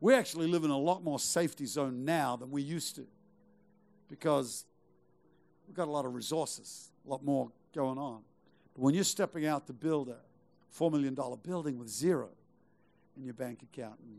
We 0.00 0.14
actually 0.14 0.49
live 0.49 0.64
in 0.64 0.71
a 0.71 0.78
lot 0.78 1.04
more 1.04 1.21
safety 1.21 1.66
zone 1.66 2.04
now 2.04 2.35
than 2.35 2.50
we 2.50 2.62
used 2.62 2.97
to 2.97 3.07
because 4.09 4.64
we've 5.66 5.76
got 5.76 5.87
a 5.87 5.90
lot 5.90 6.04
of 6.04 6.14
resources, 6.14 6.90
a 7.07 7.11
lot 7.11 7.25
more 7.25 7.52
going 7.73 7.99
on. 7.99 8.23
When 8.75 8.95
you're 8.95 9.05
stepping 9.05 9.47
out 9.47 9.67
to 9.67 9.73
build 9.73 10.09
a 10.09 10.17
$4 10.76 10.91
million 10.91 11.14
building 11.43 11.79
with 11.79 11.88
zero 11.88 12.31
in 13.17 13.25
your 13.25 13.35
bank 13.35 13.62
account 13.62 13.99
and 14.00 14.19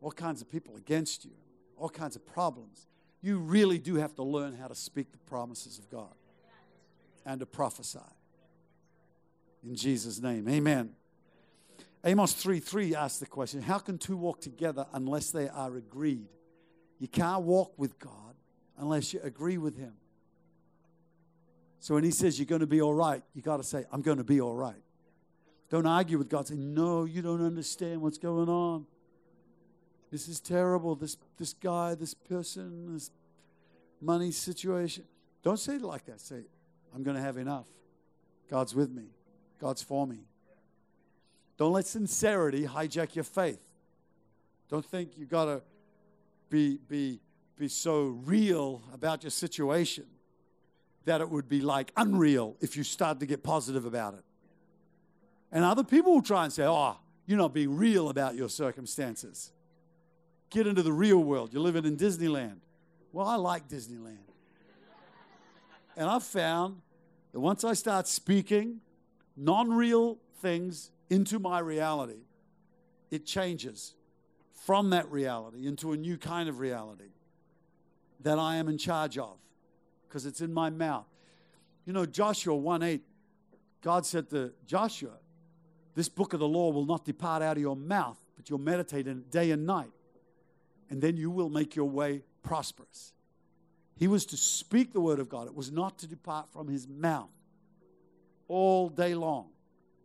all 0.00 0.12
kinds 0.12 0.40
of 0.40 0.50
people 0.50 0.76
against 0.76 1.24
you, 1.24 1.32
all 1.76 1.88
kinds 1.88 2.16
of 2.16 2.26
problems. 2.26 2.86
You 3.20 3.38
really 3.38 3.78
do 3.78 3.96
have 3.96 4.14
to 4.16 4.22
learn 4.22 4.54
how 4.56 4.68
to 4.68 4.74
speak 4.74 5.12
the 5.12 5.18
promises 5.18 5.78
of 5.78 5.90
God 5.90 6.14
and 7.26 7.40
to 7.40 7.46
prophesy. 7.46 7.98
In 9.64 9.74
Jesus' 9.74 10.20
name, 10.20 10.48
amen. 10.48 10.94
Amos 12.04 12.32
3 12.32 12.60
3 12.60 12.94
asks 12.94 13.18
the 13.18 13.26
question 13.26 13.60
How 13.60 13.78
can 13.78 13.98
two 13.98 14.16
walk 14.16 14.40
together 14.40 14.86
unless 14.92 15.30
they 15.30 15.48
are 15.48 15.76
agreed? 15.76 16.28
You 17.00 17.08
can't 17.08 17.42
walk 17.42 17.72
with 17.76 17.98
God 17.98 18.34
unless 18.78 19.12
you 19.12 19.20
agree 19.22 19.58
with 19.58 19.76
Him. 19.76 19.94
So 21.80 21.94
when 21.94 22.04
He 22.04 22.10
says 22.10 22.38
you're 22.38 22.46
going 22.46 22.60
to 22.60 22.66
be 22.66 22.82
all 22.82 22.94
right, 22.94 23.22
you 23.34 23.42
got 23.42 23.58
to 23.58 23.62
say, 23.62 23.84
I'm 23.92 24.02
going 24.02 24.18
to 24.18 24.24
be 24.24 24.40
all 24.40 24.54
right. 24.54 24.82
Don't 25.70 25.86
argue 25.86 26.18
with 26.18 26.28
God. 26.28 26.46
Say, 26.46 26.56
No, 26.56 27.04
you 27.04 27.22
don't 27.22 27.44
understand 27.44 28.00
what's 28.00 28.18
going 28.18 28.48
on. 28.48 28.86
This 30.10 30.28
is 30.28 30.40
terrible. 30.40 30.94
This, 30.94 31.16
this 31.36 31.52
guy, 31.52 31.94
this 31.94 32.14
person, 32.14 32.94
this 32.94 33.10
money 34.00 34.30
situation. 34.30 35.04
Don't 35.42 35.58
say 35.58 35.76
it 35.76 35.82
like 35.82 36.06
that. 36.06 36.20
Say, 36.20 36.42
I'm 36.94 37.02
going 37.02 37.16
to 37.16 37.22
have 37.22 37.36
enough. 37.36 37.66
God's 38.50 38.74
with 38.74 38.90
me, 38.90 39.10
God's 39.60 39.82
for 39.82 40.06
me. 40.06 40.20
Don't 41.58 41.72
let 41.72 41.86
sincerity 41.86 42.66
hijack 42.66 43.14
your 43.14 43.24
faith. 43.24 43.60
Don't 44.70 44.84
think 44.84 45.18
you've 45.18 45.28
got 45.28 45.46
to 45.46 45.62
be, 46.48 46.78
be, 46.88 47.20
be 47.58 47.68
so 47.68 48.18
real 48.24 48.82
about 48.92 49.22
your 49.22 49.30
situation 49.30 50.04
that 51.08 51.22
it 51.22 51.30
would 51.30 51.48
be 51.48 51.62
like 51.62 51.90
unreal 51.96 52.54
if 52.60 52.76
you 52.76 52.84
start 52.84 53.18
to 53.20 53.24
get 53.24 53.42
positive 53.42 53.86
about 53.86 54.12
it. 54.12 54.22
And 55.50 55.64
other 55.64 55.82
people 55.82 56.12
will 56.12 56.22
try 56.22 56.44
and 56.44 56.52
say, 56.52 56.64
oh, 56.66 56.98
you're 57.24 57.38
not 57.38 57.54
being 57.54 57.74
real 57.74 58.10
about 58.10 58.34
your 58.34 58.50
circumstances. 58.50 59.50
Get 60.50 60.66
into 60.66 60.82
the 60.82 60.92
real 60.92 61.18
world. 61.18 61.50
You're 61.50 61.62
living 61.62 61.86
in 61.86 61.96
Disneyland. 61.96 62.58
Well, 63.10 63.26
I 63.26 63.36
like 63.36 63.68
Disneyland. 63.68 64.18
And 65.96 66.10
I've 66.10 66.24
found 66.24 66.82
that 67.32 67.40
once 67.40 67.64
I 67.64 67.72
start 67.72 68.06
speaking 68.06 68.80
non 69.34 69.70
real 69.70 70.18
things 70.42 70.90
into 71.08 71.38
my 71.38 71.58
reality, 71.58 72.20
it 73.10 73.24
changes 73.24 73.94
from 74.66 74.90
that 74.90 75.10
reality 75.10 75.66
into 75.66 75.92
a 75.92 75.96
new 75.96 76.18
kind 76.18 76.50
of 76.50 76.58
reality 76.58 77.12
that 78.20 78.38
I 78.38 78.56
am 78.56 78.68
in 78.68 78.76
charge 78.76 79.16
of 79.16 79.38
because 80.08 80.26
it's 80.26 80.40
in 80.40 80.52
my 80.52 80.70
mouth. 80.70 81.06
You 81.84 81.92
know, 81.92 82.06
Joshua 82.06 82.56
1 82.56 82.82
8, 82.82 83.02
God 83.82 84.06
said 84.06 84.30
to 84.30 84.52
Joshua, 84.66 85.18
This 85.94 86.08
book 86.08 86.32
of 86.32 86.40
the 86.40 86.48
law 86.48 86.70
will 86.70 86.86
not 86.86 87.04
depart 87.04 87.42
out 87.42 87.56
of 87.56 87.62
your 87.62 87.76
mouth, 87.76 88.18
but 88.36 88.50
you'll 88.50 88.58
meditate 88.58 89.06
in 89.06 89.18
it 89.18 89.30
day 89.30 89.50
and 89.50 89.66
night, 89.66 89.90
and 90.90 91.00
then 91.00 91.16
you 91.16 91.30
will 91.30 91.48
make 91.48 91.76
your 91.76 91.88
way 91.88 92.22
prosperous. 92.42 93.12
He 93.96 94.06
was 94.06 94.24
to 94.26 94.36
speak 94.36 94.92
the 94.92 95.00
word 95.00 95.18
of 95.18 95.28
God, 95.28 95.46
it 95.46 95.54
was 95.54 95.72
not 95.72 95.98
to 95.98 96.06
depart 96.06 96.48
from 96.52 96.68
his 96.68 96.86
mouth 96.86 97.30
all 98.46 98.88
day 98.88 99.14
long, 99.14 99.48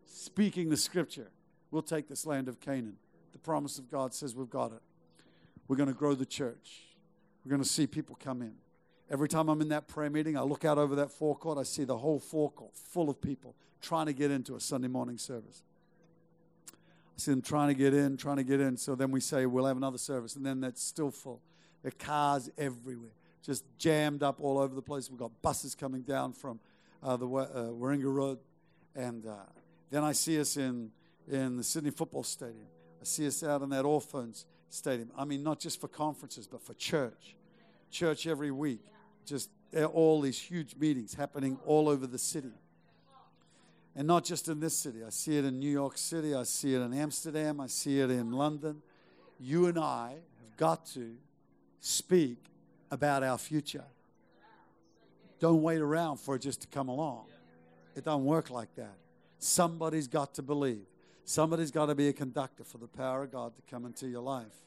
speaking 0.05 0.69
the 0.69 0.77
scripture. 0.77 1.31
We'll 1.72 1.81
take 1.81 2.07
this 2.07 2.25
land 2.25 2.48
of 2.48 2.60
Canaan. 2.60 2.98
The 3.31 3.39
promise 3.39 3.79
of 3.79 3.89
God 3.89 4.13
says 4.13 4.36
we've 4.36 4.50
got 4.50 4.72
it. 4.74 4.81
We're 5.67 5.75
going 5.75 5.89
to 5.89 5.95
grow 5.95 6.13
the 6.13 6.25
church. 6.25 6.81
We're 7.43 7.50
going 7.50 7.63
to 7.63 7.67
see 7.67 7.88
people 7.88 8.17
come 8.19 8.41
in. 8.41 8.53
Every 9.10 9.27
time 9.27 9.50
I'm 9.50 9.62
in 9.62 9.69
that 9.69 9.88
prayer 9.88 10.10
meeting, 10.10 10.38
I 10.38 10.41
look 10.41 10.65
out 10.65 10.77
over 10.77 10.95
that 10.95 11.12
forecourt, 11.12 11.57
I 11.57 11.63
see 11.63 11.83
the 11.83 11.98
whole 11.98 12.19
forecourt 12.19 12.75
full 12.75 13.10
of 13.10 13.22
people 13.22 13.55
trying 13.81 14.05
to 14.05 14.13
get 14.13 14.31
into 14.31 14.55
a 14.55 14.60
Sunday 14.60 14.88
morning 14.88 15.17
service. 15.17 15.62
I 16.72 17.17
see 17.17 17.31
them 17.31 17.41
trying 17.41 17.67
to 17.67 17.74
get 17.75 17.93
in, 17.93 18.17
trying 18.17 18.38
to 18.38 18.43
get 18.43 18.60
in. 18.60 18.77
So 18.77 18.95
then 18.95 19.12
we 19.12 19.19
say, 19.19 19.45
we'll 19.45 19.65
have 19.65 19.77
another 19.77 19.98
service. 19.98 20.36
And 20.36 20.45
then 20.45 20.62
that's 20.62 20.81
still 20.81 21.12
full. 21.12 21.41
Are 21.86 21.91
cars 21.91 22.50
everywhere, 22.57 23.12
just 23.45 23.65
jammed 23.77 24.24
up 24.24 24.39
all 24.39 24.57
over 24.57 24.74
the 24.74 24.81
place. 24.81 25.10
We've 25.10 25.19
got 25.19 25.41
buses 25.41 25.75
coming 25.75 26.01
down 26.01 26.31
from 26.31 26.60
uh, 27.03 27.17
the 27.17 27.27
uh, 27.27 27.48
Warringah 27.72 28.13
Road. 28.13 28.39
And 28.95 29.25
uh, 29.25 29.36
then 29.91 30.03
I 30.03 30.13
see 30.13 30.39
us 30.39 30.55
in, 30.55 30.91
in 31.29 31.57
the 31.57 31.63
Sydney 31.63 31.91
Football 31.91 32.24
Stadium. 32.24 32.67
I 33.01 33.05
see 33.05 33.27
us 33.27 33.43
out 33.43 33.62
in 33.62 33.69
that 33.72 33.83
Allphones 33.83 34.45
Stadium. 34.69 35.12
I 35.17 35.25
mean, 35.25 35.43
not 35.43 35.60
just 35.60 35.81
for 35.81 35.89
conferences, 35.89 36.48
but 36.48 36.62
for 36.62 36.74
church. 36.75 37.36
Church 37.91 38.25
every 38.25 38.50
week. 38.50 38.79
Just 39.25 39.50
eh, 39.74 39.84
all 39.84 40.22
these 40.22 40.39
huge 40.39 40.75
meetings 40.75 41.13
happening 41.13 41.58
all 41.65 41.89
over 41.89 42.08
the 42.08 42.18
city. 42.18 42.51
And 43.96 44.08
not 44.08 44.24
just 44.24 44.48
in 44.48 44.60
this 44.60 44.75
city. 44.75 45.03
I 45.06 45.10
see 45.10 45.38
it 45.38 45.46
in 45.46 45.60
New 45.60 45.70
York 45.70 45.98
City. 45.98 46.34
I 46.34 46.44
see 46.44 46.74
it 46.74 46.80
in 46.80 46.94
Amsterdam. 46.94 47.60
I 47.60 47.68
see 47.68 48.00
it 48.00 48.10
in 48.10 48.32
London. 48.32 48.82
You 49.39 49.68
and 49.68 49.77
I 49.77 50.15
have 50.42 50.58
got 50.58 50.86
to 50.94 51.15
speak 51.80 52.38
about 52.89 53.24
our 53.24 53.38
future. 53.38 53.84
Don't 55.39 55.62
wait 55.62 55.80
around 55.80 56.18
for 56.18 56.36
it 56.36 56.39
just 56.39 56.62
to 56.62 56.68
come 56.68 56.88
along. 56.88 57.25
It 57.96 58.06
don't 58.06 58.25
work 58.25 58.50
like 58.50 58.74
that. 58.75 58.96
Somebody's 59.39 60.08
got 60.08 60.34
to 60.36 60.42
believe. 60.42 60.86
Somebody's 61.25 61.72
got 61.72 61.88
to 61.88 61.96
be 61.96 62.08
a 62.08 62.13
conductor 62.13 62.63
for 62.63 62.77
the 62.77 62.88
power 62.88 63.24
of 63.24 63.32
God 63.32 63.53
to 63.56 63.62
come 63.70 63.86
into 63.86 64.08
your 64.08 64.22
life. 64.22 64.62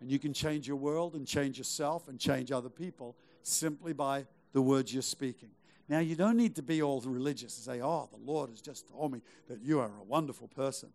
And 0.00 0.10
you 0.10 0.18
can 0.18 0.32
change 0.32 0.66
your 0.66 0.76
world 0.76 1.14
and 1.14 1.26
change 1.26 1.58
yourself 1.58 2.08
and 2.08 2.18
change 2.18 2.50
other 2.50 2.68
people 2.68 3.14
simply 3.42 3.92
by 3.92 4.26
the 4.52 4.62
words 4.62 4.92
you're 4.92 5.02
speaking. 5.02 5.50
Now, 5.88 5.98
you 5.98 6.14
don't 6.14 6.36
need 6.36 6.56
to 6.56 6.62
be 6.62 6.82
all 6.82 7.00
religious 7.00 7.56
and 7.56 7.64
say, 7.64 7.82
Oh, 7.82 8.08
the 8.10 8.18
Lord 8.18 8.50
has 8.50 8.60
just 8.60 8.88
told 8.88 9.12
me 9.12 9.20
that 9.48 9.60
you 9.60 9.80
are 9.80 9.90
a 10.00 10.04
wonderful 10.04 10.48
person. 10.48 10.90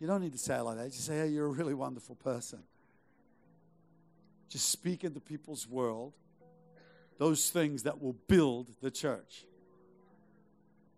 You 0.00 0.06
don't 0.06 0.22
need 0.22 0.32
to 0.32 0.38
say 0.38 0.56
it 0.56 0.62
like 0.62 0.78
that. 0.78 0.86
You 0.86 0.90
say, 0.90 1.18
Hey, 1.18 1.28
you're 1.28 1.46
a 1.46 1.50
really 1.50 1.74
wonderful 1.74 2.14
person. 2.16 2.60
Just 4.48 4.70
speak 4.70 5.04
into 5.04 5.20
people's 5.20 5.68
world 5.68 6.14
those 7.18 7.50
things 7.50 7.82
that 7.82 8.00
will 8.00 8.16
build 8.28 8.70
the 8.80 8.90
church. 8.90 9.44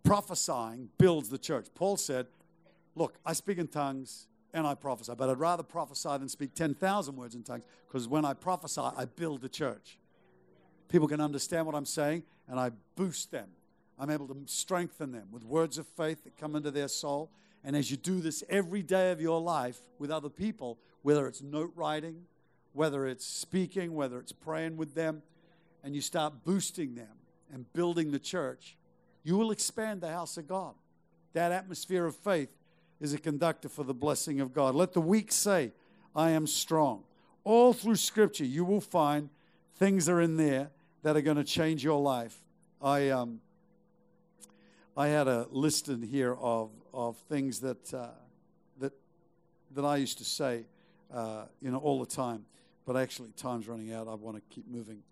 Prophesying 0.05 0.91
builds 0.99 1.31
the 1.31 1.39
church. 1.39 1.69
Paul 1.75 1.97
said, 1.97 2.27
Look, 2.95 3.19
I 3.25 3.33
speak 3.33 3.59
in 3.59 3.69
tongues 3.69 4.27
and 4.53 4.67
I 4.67 4.75
prophesy, 4.75 5.13
but 5.17 5.31
I'd 5.31 5.39
rather 5.39 5.63
prophesy 5.63 6.11
than 6.19 6.29
speak 6.29 6.55
10,000 6.55 7.17
words 7.17 7.35
in 7.35 7.43
tongues 7.43 7.65
because 7.87 8.09
when 8.09 8.25
I 8.25 8.35
prophesy, 8.35 8.81
I 8.81 9.05
build 9.05 9.41
the 9.41 9.49
church. 9.49 10.00
People 10.91 11.09
can 11.09 11.21
understand 11.21 11.65
what 11.67 11.75
I'm 11.75 11.87
saying 11.87 12.25
and 12.49 12.59
I 12.59 12.73
boost 12.97 13.31
them. 13.31 13.49
I'm 13.99 14.11
able 14.11 14.27
to 14.29 14.37
strengthen 14.47 15.13
them 15.13 15.29
with 15.31 15.45
words 15.45 15.79
of 15.79 15.87
faith 15.87 16.25
that 16.25 16.37
come 16.37 16.57
into 16.57 16.71
their 16.71 16.89
soul. 16.89 17.31
And 17.63 17.77
as 17.77 17.91
you 17.91 17.97
do 17.97 18.21
this 18.21 18.43
every 18.49 18.83
day 18.83 19.13
of 19.13 19.21
your 19.21 19.41
life 19.41 19.81
with 19.99 20.11
other 20.11 20.29
people, 20.29 20.79
whether 21.03 21.27
it's 21.27 21.43
note 21.43 21.73
writing, 21.77 22.25
whether 22.73 23.07
it's 23.07 23.25
speaking, 23.25 23.95
whether 23.95 24.19
it's 24.19 24.33
praying 24.33 24.77
with 24.77 24.95
them, 24.95 25.23
and 25.85 25.95
you 25.95 26.01
start 26.01 26.45
boosting 26.45 26.95
them 26.95 27.09
and 27.53 27.71
building 27.73 28.11
the 28.11 28.19
church, 28.19 28.77
you 29.23 29.37
will 29.37 29.51
expand 29.51 30.01
the 30.01 30.09
house 30.09 30.37
of 30.37 30.49
God. 30.49 30.75
That 31.33 31.53
atmosphere 31.53 32.07
of 32.07 32.17
faith 32.17 32.51
is 33.01 33.13
a 33.13 33.19
conductor 33.19 33.69
for 33.69 33.85
the 33.85 33.95
blessing 33.95 34.41
of 34.41 34.53
God. 34.53 34.75
Let 34.75 34.93
the 34.93 35.01
weak 35.01 35.31
say, 35.31 35.73
I 36.17 36.31
am 36.31 36.47
strong. 36.47 37.05
All 37.45 37.73
through 37.73 37.97
Scripture, 37.97 38.45
you 38.45 38.65
will 38.65 38.81
find 38.81 39.31
things 39.77 40.09
are 40.09 40.21
in 40.21 40.37
there 40.37 40.71
that 41.03 41.17
are 41.17 41.23
going 41.23 41.37
to 41.37 41.45
change 41.45 41.83
your 41.83 42.01
life. 42.01 42.37
I, 42.81 43.11
um, 43.11 43.41
I 44.97 45.09
had 45.09 45.29
a 45.29 45.47
list 45.51 45.89
in 45.89 46.03
here 46.03 46.35
of, 46.35 46.71
of 46.93 47.17
things 47.29 47.61
that, 47.61 47.93
uh, 47.95 48.09
that, 48.79 48.93
that 49.75 49.85
I 49.85 49.97
used 49.97 50.19
to 50.19 50.25
say, 50.25 50.67
uh, 51.13 51.45
you 51.61 51.71
know, 51.71 51.79
all 51.79 52.01
the 52.01 52.11
time. 52.11 52.45
But 52.87 52.97
actually, 52.97 53.31
time's 53.37 53.69
running 53.69 53.93
out. 53.93 54.09
I 54.09 54.15
want 54.15 54.37
to 54.37 54.43
keep 54.55 54.67
moving. 54.69 55.03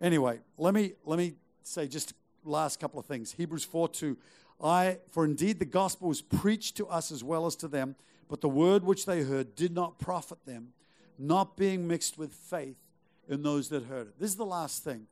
Anyway, 0.00 0.40
let 0.58 0.74
me, 0.74 0.92
let 1.04 1.18
me 1.18 1.34
say 1.62 1.86
just 1.86 2.14
last 2.44 2.78
couple 2.78 3.00
of 3.00 3.06
things. 3.06 3.32
Hebrews 3.32 3.64
4 3.64 3.88
2. 3.88 4.16
I, 4.62 4.98
for 5.10 5.24
indeed 5.24 5.58
the 5.58 5.64
gospel 5.64 6.08
was 6.08 6.22
preached 6.22 6.76
to 6.76 6.86
us 6.86 7.10
as 7.10 7.24
well 7.24 7.46
as 7.46 7.56
to 7.56 7.68
them, 7.68 7.96
but 8.28 8.40
the 8.40 8.48
word 8.48 8.84
which 8.84 9.04
they 9.04 9.22
heard 9.22 9.56
did 9.56 9.74
not 9.74 9.98
profit 9.98 10.38
them, 10.46 10.68
not 11.18 11.56
being 11.56 11.88
mixed 11.88 12.18
with 12.18 12.32
faith 12.32 12.76
in 13.28 13.42
those 13.42 13.68
that 13.70 13.84
heard 13.84 14.08
it. 14.08 14.20
This 14.20 14.30
is 14.30 14.36
the 14.36 14.46
last 14.46 14.84
thing 14.84 15.06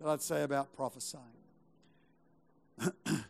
that 0.00 0.08
I'd 0.08 0.22
say 0.22 0.42
about 0.42 0.74
prophesying. 0.74 1.24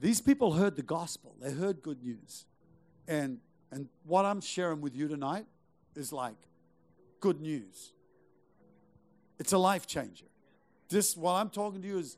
These 0.00 0.20
people 0.20 0.52
heard 0.52 0.76
the 0.76 0.82
gospel, 0.82 1.34
they 1.40 1.52
heard 1.52 1.82
good 1.82 2.02
news. 2.02 2.44
And, 3.08 3.38
and 3.70 3.88
what 4.04 4.24
I'm 4.24 4.40
sharing 4.40 4.80
with 4.80 4.94
you 4.94 5.08
tonight 5.08 5.46
is 5.94 6.12
like 6.12 6.36
good 7.20 7.40
news. 7.40 7.92
It's 9.38 9.52
a 9.52 9.58
life 9.58 9.86
changer. 9.86 10.26
This, 10.88 11.16
what 11.16 11.32
I'm 11.32 11.50
talking 11.50 11.82
to 11.82 11.88
you 11.88 11.98
is, 11.98 12.16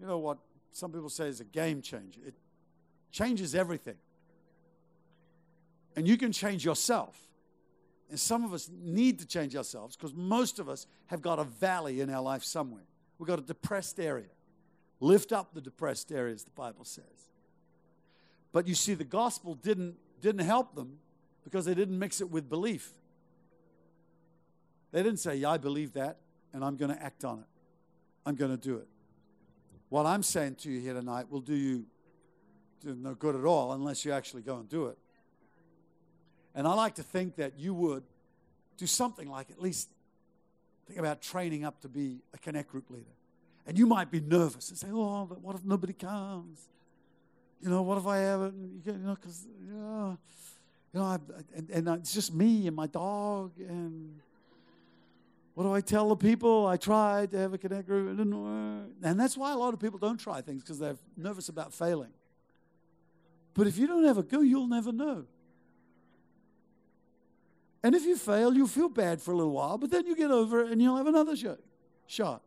you 0.00 0.06
know, 0.06 0.18
what 0.18 0.38
some 0.70 0.92
people 0.92 1.08
say 1.08 1.26
is 1.26 1.40
a 1.40 1.44
game 1.44 1.82
changer. 1.82 2.20
It 2.26 2.34
changes 3.10 3.54
everything. 3.54 3.96
And 5.96 6.08
you 6.08 6.16
can 6.16 6.32
change 6.32 6.64
yourself. 6.64 7.18
And 8.12 8.20
some 8.20 8.44
of 8.44 8.52
us 8.52 8.68
need 8.70 9.20
to 9.20 9.26
change 9.26 9.56
ourselves 9.56 9.96
because 9.96 10.12
most 10.12 10.58
of 10.58 10.68
us 10.68 10.86
have 11.06 11.22
got 11.22 11.38
a 11.38 11.44
valley 11.44 12.02
in 12.02 12.10
our 12.10 12.20
life 12.20 12.44
somewhere. 12.44 12.82
We've 13.18 13.26
got 13.26 13.38
a 13.38 13.42
depressed 13.42 13.98
area. 13.98 14.28
Lift 15.00 15.32
up 15.32 15.54
the 15.54 15.62
depressed 15.62 16.12
areas, 16.12 16.44
the 16.44 16.50
Bible 16.50 16.84
says. 16.84 17.30
But 18.52 18.68
you 18.68 18.74
see, 18.74 18.92
the 18.92 19.02
gospel 19.02 19.54
didn't, 19.54 19.94
didn't 20.20 20.44
help 20.44 20.74
them 20.74 20.98
because 21.42 21.64
they 21.64 21.72
didn't 21.72 21.98
mix 21.98 22.20
it 22.20 22.30
with 22.30 22.50
belief. 22.50 22.90
They 24.90 25.02
didn't 25.02 25.20
say, 25.20 25.36
Yeah, 25.36 25.52
I 25.52 25.56
believe 25.56 25.94
that, 25.94 26.18
and 26.52 26.62
I'm 26.62 26.76
going 26.76 26.94
to 26.94 27.02
act 27.02 27.24
on 27.24 27.38
it. 27.38 27.46
I'm 28.26 28.34
going 28.34 28.50
to 28.50 28.62
do 28.62 28.76
it. 28.76 28.88
What 29.88 30.04
I'm 30.04 30.22
saying 30.22 30.56
to 30.56 30.70
you 30.70 30.80
here 30.82 30.92
tonight 30.92 31.30
will 31.30 31.40
do 31.40 31.54
you 31.54 31.86
no 32.84 33.14
good 33.14 33.36
at 33.36 33.44
all 33.46 33.72
unless 33.72 34.04
you 34.04 34.12
actually 34.12 34.42
go 34.42 34.56
and 34.56 34.68
do 34.68 34.88
it. 34.88 34.98
And 36.54 36.66
I 36.66 36.74
like 36.74 36.96
to 36.96 37.02
think 37.02 37.36
that 37.36 37.58
you 37.58 37.74
would 37.74 38.02
do 38.76 38.86
something 38.86 39.30
like 39.30 39.50
at 39.50 39.60
least 39.60 39.88
think 40.86 40.98
about 40.98 41.22
training 41.22 41.64
up 41.64 41.80
to 41.80 41.88
be 41.88 42.18
a 42.34 42.38
Connect 42.38 42.70
group 42.70 42.90
leader. 42.90 43.04
And 43.66 43.78
you 43.78 43.86
might 43.86 44.10
be 44.10 44.20
nervous 44.20 44.68
and 44.70 44.78
say, 44.78 44.88
oh, 44.90 45.24
but 45.24 45.40
what 45.40 45.54
if 45.54 45.64
nobody 45.64 45.92
comes? 45.92 46.68
You 47.62 47.70
know, 47.70 47.82
what 47.82 47.98
if 47.98 48.06
I 48.06 48.18
haven't? 48.18 48.82
You 48.84 48.92
know, 48.94 49.14
because, 49.14 49.46
you 49.66 49.72
know, 49.72 50.18
you 50.92 51.00
know 51.00 51.06
I, 51.06 51.18
and, 51.54 51.70
and 51.70 51.88
it's 52.00 52.12
just 52.12 52.34
me 52.34 52.66
and 52.66 52.74
my 52.74 52.88
dog 52.88 53.52
and 53.58 54.20
what 55.54 55.64
do 55.64 55.72
I 55.72 55.80
tell 55.80 56.08
the 56.08 56.16
people? 56.16 56.66
I 56.66 56.76
tried 56.76 57.30
to 57.32 57.38
have 57.38 57.52
a 57.52 57.58
connect 57.58 57.86
group, 57.86 58.08
it 58.08 58.16
didn't 58.16 58.42
work. 58.42 58.90
And 59.02 59.20
that's 59.20 59.36
why 59.36 59.52
a 59.52 59.56
lot 59.56 59.74
of 59.74 59.80
people 59.80 59.98
don't 59.98 60.18
try 60.18 60.40
things 60.40 60.62
because 60.62 60.78
they're 60.78 60.96
nervous 61.16 61.48
about 61.48 61.74
failing. 61.74 62.10
But 63.54 63.66
if 63.66 63.76
you 63.76 63.86
don't 63.86 64.06
ever 64.06 64.22
go, 64.22 64.40
you'll 64.40 64.66
never 64.66 64.92
know. 64.92 65.24
And 67.82 67.94
if 67.94 68.04
you 68.04 68.16
fail, 68.16 68.54
you'll 68.54 68.68
feel 68.68 68.88
bad 68.88 69.20
for 69.20 69.32
a 69.32 69.36
little 69.36 69.52
while, 69.52 69.76
but 69.76 69.90
then 69.90 70.06
you 70.06 70.14
get 70.14 70.30
over 70.30 70.64
it 70.64 70.70
and 70.70 70.80
you'll 70.80 70.96
have 70.96 71.08
another 71.08 71.34
shot. 72.06 72.42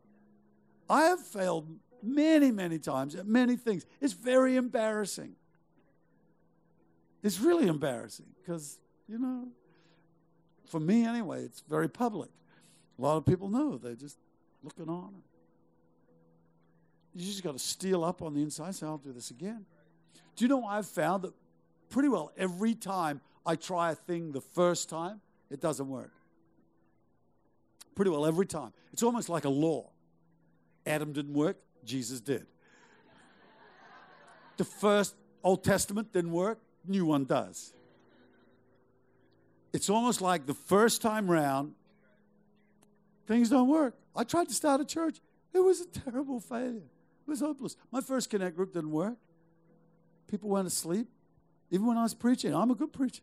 I 0.88 1.04
have 1.04 1.20
failed 1.20 1.68
many, 2.02 2.50
many 2.50 2.78
times 2.78 3.14
at 3.14 3.26
many 3.26 3.56
things. 3.56 3.84
It's 4.00 4.12
very 4.12 4.56
embarrassing. 4.56 5.34
It's 7.22 7.40
really 7.40 7.66
embarrassing 7.66 8.26
because, 8.40 8.78
you 9.08 9.18
know, 9.18 9.48
for 10.66 10.80
me 10.80 11.04
anyway, 11.04 11.42
it's 11.42 11.62
very 11.68 11.88
public. 11.88 12.30
A 12.98 13.02
lot 13.02 13.16
of 13.16 13.26
people 13.26 13.48
know. 13.48 13.76
They're 13.76 13.94
just 13.94 14.18
looking 14.62 14.88
on. 14.88 15.14
You 17.14 17.24
just 17.26 17.42
got 17.42 17.52
to 17.52 17.58
steel 17.58 18.04
up 18.04 18.22
on 18.22 18.34
the 18.34 18.42
inside 18.42 18.74
say, 18.74 18.86
I'll 18.86 18.98
do 18.98 19.12
this 19.12 19.30
again. 19.30 19.64
Do 20.34 20.44
you 20.44 20.48
know 20.48 20.64
I've 20.64 20.86
found 20.86 21.24
that 21.24 21.32
pretty 21.88 22.08
well 22.08 22.32
every 22.36 22.74
time 22.74 23.20
I 23.44 23.56
try 23.56 23.92
a 23.92 23.94
thing 23.94 24.32
the 24.32 24.40
first 24.40 24.88
time, 24.88 25.20
it 25.50 25.60
doesn't 25.60 25.88
work. 25.88 26.12
Pretty 27.94 28.10
well 28.10 28.26
every 28.26 28.46
time. 28.46 28.72
It's 28.92 29.02
almost 29.02 29.28
like 29.28 29.44
a 29.44 29.50
law. 29.50 29.90
Adam 30.84 31.12
didn't 31.12 31.34
work, 31.34 31.56
Jesus 31.84 32.20
did. 32.20 32.46
The 34.56 34.64
first 34.64 35.14
Old 35.42 35.64
Testament 35.64 36.12
didn't 36.12 36.32
work, 36.32 36.58
new 36.86 37.06
one 37.06 37.24
does. 37.24 37.72
It's 39.72 39.90
almost 39.90 40.20
like 40.20 40.46
the 40.46 40.54
first 40.54 41.02
time 41.02 41.30
round, 41.30 41.74
things 43.26 43.50
don't 43.50 43.68
work. 43.68 43.94
I 44.14 44.24
tried 44.24 44.48
to 44.48 44.54
start 44.54 44.80
a 44.80 44.84
church, 44.84 45.18
it 45.52 45.60
was 45.60 45.80
a 45.80 45.86
terrible 45.86 46.40
failure. 46.40 46.76
It 47.26 47.30
was 47.30 47.40
hopeless. 47.40 47.76
My 47.90 48.00
first 48.00 48.30
connect 48.30 48.56
group 48.56 48.72
didn't 48.72 48.92
work. 48.92 49.16
People 50.28 50.50
went 50.50 50.68
to 50.68 50.74
sleep, 50.74 51.08
even 51.70 51.86
when 51.86 51.96
I 51.96 52.02
was 52.02 52.14
preaching. 52.14 52.54
I'm 52.54 52.70
a 52.70 52.74
good 52.74 52.92
preacher. 52.92 53.22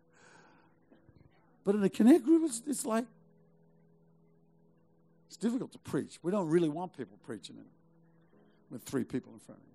But 1.63 1.75
in 1.75 1.83
a 1.83 1.89
connect 1.89 2.23
group, 2.23 2.43
it's, 2.45 2.61
it's 2.67 2.85
like, 2.85 3.05
it's 5.27 5.37
difficult 5.37 5.71
to 5.71 5.79
preach. 5.79 6.19
We 6.21 6.31
don't 6.31 6.49
really 6.49 6.69
want 6.69 6.95
people 6.95 7.17
preaching 7.25 7.55
in 7.57 7.65
with 8.69 8.83
three 8.83 9.03
people 9.03 9.31
in 9.33 9.39
front 9.39 9.61
of 9.61 9.67
you. 9.67 9.73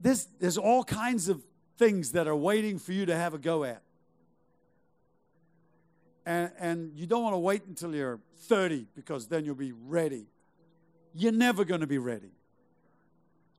There's, 0.00 0.28
there's 0.40 0.58
all 0.58 0.84
kinds 0.84 1.28
of 1.28 1.42
things 1.78 2.12
that 2.12 2.26
are 2.26 2.36
waiting 2.36 2.78
for 2.78 2.92
you 2.92 3.06
to 3.06 3.16
have 3.16 3.34
a 3.34 3.38
go 3.38 3.64
at. 3.64 3.82
And, 6.24 6.50
and 6.58 6.92
you 6.94 7.06
don't 7.06 7.22
want 7.22 7.34
to 7.34 7.38
wait 7.38 7.62
until 7.66 7.94
you're 7.94 8.20
30 8.42 8.86
because 8.94 9.26
then 9.26 9.44
you'll 9.44 9.54
be 9.54 9.72
ready. 9.72 10.26
You're 11.14 11.32
never 11.32 11.64
going 11.64 11.80
to 11.80 11.86
be 11.86 11.98
ready. 11.98 12.30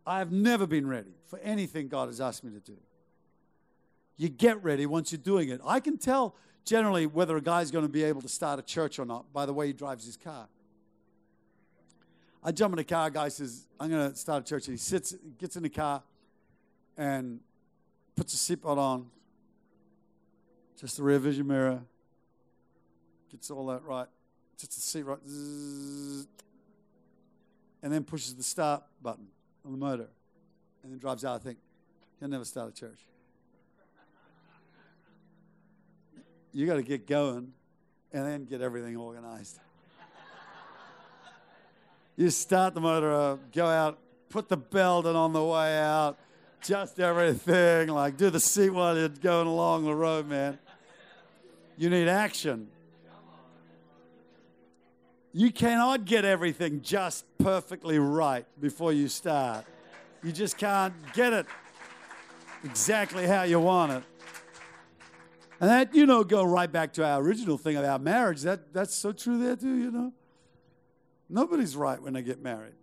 I've 0.06 0.32
never 0.32 0.68
been 0.68 0.88
ready 0.88 1.12
for 1.26 1.40
anything 1.40 1.88
God 1.88 2.08
has 2.08 2.20
asked 2.22 2.44
me 2.44 2.52
to 2.52 2.60
do. 2.60 2.78
You 4.18 4.30
get 4.30 4.64
ready 4.64 4.86
once 4.86 5.12
you're 5.12 5.20
doing 5.20 5.50
it. 5.50 5.62
I 5.66 5.80
can 5.80 5.98
tell 5.98 6.36
generally 6.66 7.06
whether 7.08 7.36
a 7.36 7.42
guy's 7.42 7.72
going 7.72 7.86
to 7.86 7.92
be 7.92 8.04
able 8.04 8.22
to 8.22 8.30
start 8.30 8.60
a 8.60 8.62
church 8.62 9.00
or 9.00 9.06
not 9.06 9.32
by 9.34 9.46
the 9.46 9.54
way 9.54 9.68
he 9.68 9.74
drives 9.74 10.06
his 10.06 10.18
car. 10.18 10.48
I 12.44 12.52
jump 12.52 12.74
in 12.74 12.78
the 12.78 12.84
car, 12.84 13.10
guy 13.10 13.30
says, 13.30 13.66
I'm 13.80 13.90
going 13.90 14.12
to 14.12 14.18
start 14.18 14.44
a 14.44 14.46
church. 14.46 14.68
And 14.68 14.74
he 14.74 14.78
sits, 14.78 15.16
gets 15.38 15.56
in 15.56 15.64
the 15.64 15.70
car 15.70 16.04
and 16.98 17.40
puts 18.16 18.34
a 18.34 18.38
seatbelt 18.56 18.78
on, 18.78 19.10
just 20.78 20.98
the 20.98 21.04
rear 21.04 21.20
vision 21.20 21.48
mirror, 21.48 21.82
gets 23.32 23.50
all 23.50 23.68
that 23.68 23.84
right, 23.84 24.08
just 24.58 24.76
the 24.76 24.82
seat 24.82 25.04
right, 25.04 25.20
and 27.82 27.92
then 27.92 28.04
pushes 28.04 28.36
the 28.36 28.44
start 28.44 28.84
button 29.02 29.28
on 29.66 29.72
the 29.72 29.78
motor 29.78 30.10
and 30.84 30.92
then 30.92 31.00
drives 31.00 31.24
out. 31.24 31.40
I 31.40 31.44
think, 31.44 31.58
he'll 32.20 32.28
never 32.28 32.46
start 32.46 32.70
a 32.70 32.74
church. 32.74 33.00
You 36.54 36.68
got 36.68 36.76
to 36.76 36.84
get 36.84 37.08
going 37.08 37.52
and 38.12 38.26
then 38.26 38.46
get 38.46 38.62
everything 38.62 38.96
organized. 38.96 39.60
you 42.16 42.30
start 42.30 42.76
the 42.76 42.82
motor 42.82 43.12
up, 43.12 43.52
go 43.52 43.66
out, 43.66 43.98
put 44.30 44.50
the 44.50 44.58
belt 44.58 45.08
in 45.08 45.16
on 45.16 45.34
the 45.34 45.44
way 45.44 45.78
out, 45.80 46.18
just 46.64 47.00
everything, 47.00 47.88
like 47.90 48.18
do 48.18 48.30
the 48.30 48.40
seat 48.40 48.70
while 48.70 48.96
you're 48.96 49.10
going 49.10 49.48
along 49.48 49.86
the 49.86 49.96
road, 49.96 50.28
man. 50.28 50.60
You 51.76 51.90
need 51.90 52.08
action. 52.08 52.68
You 55.34 55.52
cannot 55.52 56.06
get 56.06 56.24
everything 56.24 56.82
just 56.82 57.26
perfectly 57.40 57.98
right 57.98 58.46
before 58.62 58.94
you 58.94 59.08
start. 59.08 59.66
You 60.24 60.32
just 60.32 60.58
can't 60.60 60.94
get 61.14 61.34
it 61.34 61.48
exactly 62.64 63.26
how 63.26 63.42
you 63.42 63.60
want 63.60 63.92
it. 63.94 64.04
And 65.64 65.72
that, 65.72 65.96
you 65.96 66.06
know, 66.06 66.26
go 66.26 66.44
right 66.44 66.70
back 66.70 66.92
to 66.96 67.06
our 67.06 67.22
original 67.22 67.58
thing 67.58 67.78
about 67.78 68.02
marriage. 68.02 68.42
That, 68.42 68.74
that's 68.74 68.94
so 68.94 69.14
true 69.14 69.38
there, 69.38 69.56
too, 69.56 69.78
you 69.78 69.92
know. 69.92 70.12
Nobody's 71.30 71.74
right 71.74 72.02
when 72.02 72.12
they 72.12 72.22
get 72.22 72.42
married. 72.42 72.74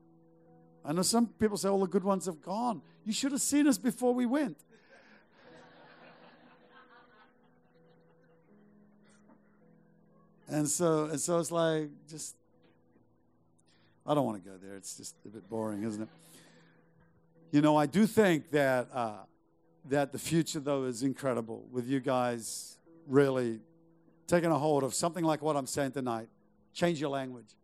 I 0.82 0.94
know 0.94 1.02
some 1.02 1.26
people 1.26 1.58
say 1.58 1.68
all 1.68 1.80
the 1.80 1.86
good 1.86 2.04
ones 2.04 2.24
have 2.24 2.40
gone. 2.40 2.80
You 3.04 3.12
should 3.12 3.32
have 3.32 3.42
seen 3.42 3.66
us 3.66 3.76
before 3.76 4.14
we 4.14 4.24
went. 4.24 4.56
and 10.48 10.66
so, 10.66 11.04
and 11.04 11.20
so 11.20 11.38
it's 11.38 11.50
like 11.52 11.90
just 12.08 12.34
I 14.06 14.14
don't 14.14 14.24
want 14.24 14.42
to 14.42 14.50
go 14.50 14.56
there. 14.56 14.76
It's 14.76 14.96
just 14.96 15.16
a 15.26 15.28
bit 15.28 15.50
boring, 15.50 15.82
isn't 15.82 16.00
it? 16.00 16.08
You 17.52 17.60
know, 17.60 17.76
I 17.76 17.84
do 17.84 18.06
think 18.06 18.50
that 18.52 18.88
uh, 18.90 19.16
that 19.88 20.12
the 20.12 20.18
future 20.18 20.60
though 20.60 20.84
is 20.84 21.02
incredible 21.02 21.66
with 21.70 21.86
you 21.86 22.00
guys 22.00 22.76
really 23.06 23.60
taking 24.26 24.50
a 24.50 24.58
hold 24.58 24.84
of 24.84 24.94
something 24.94 25.24
like 25.24 25.42
what 25.42 25.56
I'm 25.56 25.66
saying 25.66 25.92
tonight. 25.92 26.28
Change 26.72 27.00
your 27.00 27.10
language 27.10 27.56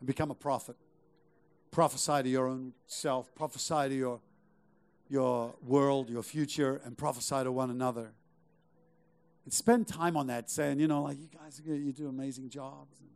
and 0.00 0.06
become 0.06 0.30
a 0.30 0.34
prophet. 0.34 0.76
Prophesy 1.70 2.22
to 2.22 2.28
your 2.28 2.46
own 2.46 2.72
self. 2.86 3.34
Prophesy 3.34 3.88
to 3.88 3.94
your 3.94 4.20
your 5.10 5.54
world, 5.62 6.10
your 6.10 6.22
future, 6.22 6.82
and 6.84 6.96
prophesy 6.96 7.42
to 7.42 7.50
one 7.50 7.70
another. 7.70 8.12
And 9.44 9.52
spend 9.54 9.88
time 9.88 10.18
on 10.18 10.26
that, 10.26 10.50
saying, 10.50 10.80
you 10.80 10.86
know, 10.86 11.04
like 11.04 11.18
you 11.18 11.28
guys, 11.34 11.62
you 11.64 11.92
do 11.92 12.08
amazing 12.08 12.50
jobs. 12.50 13.00
And 13.00 13.08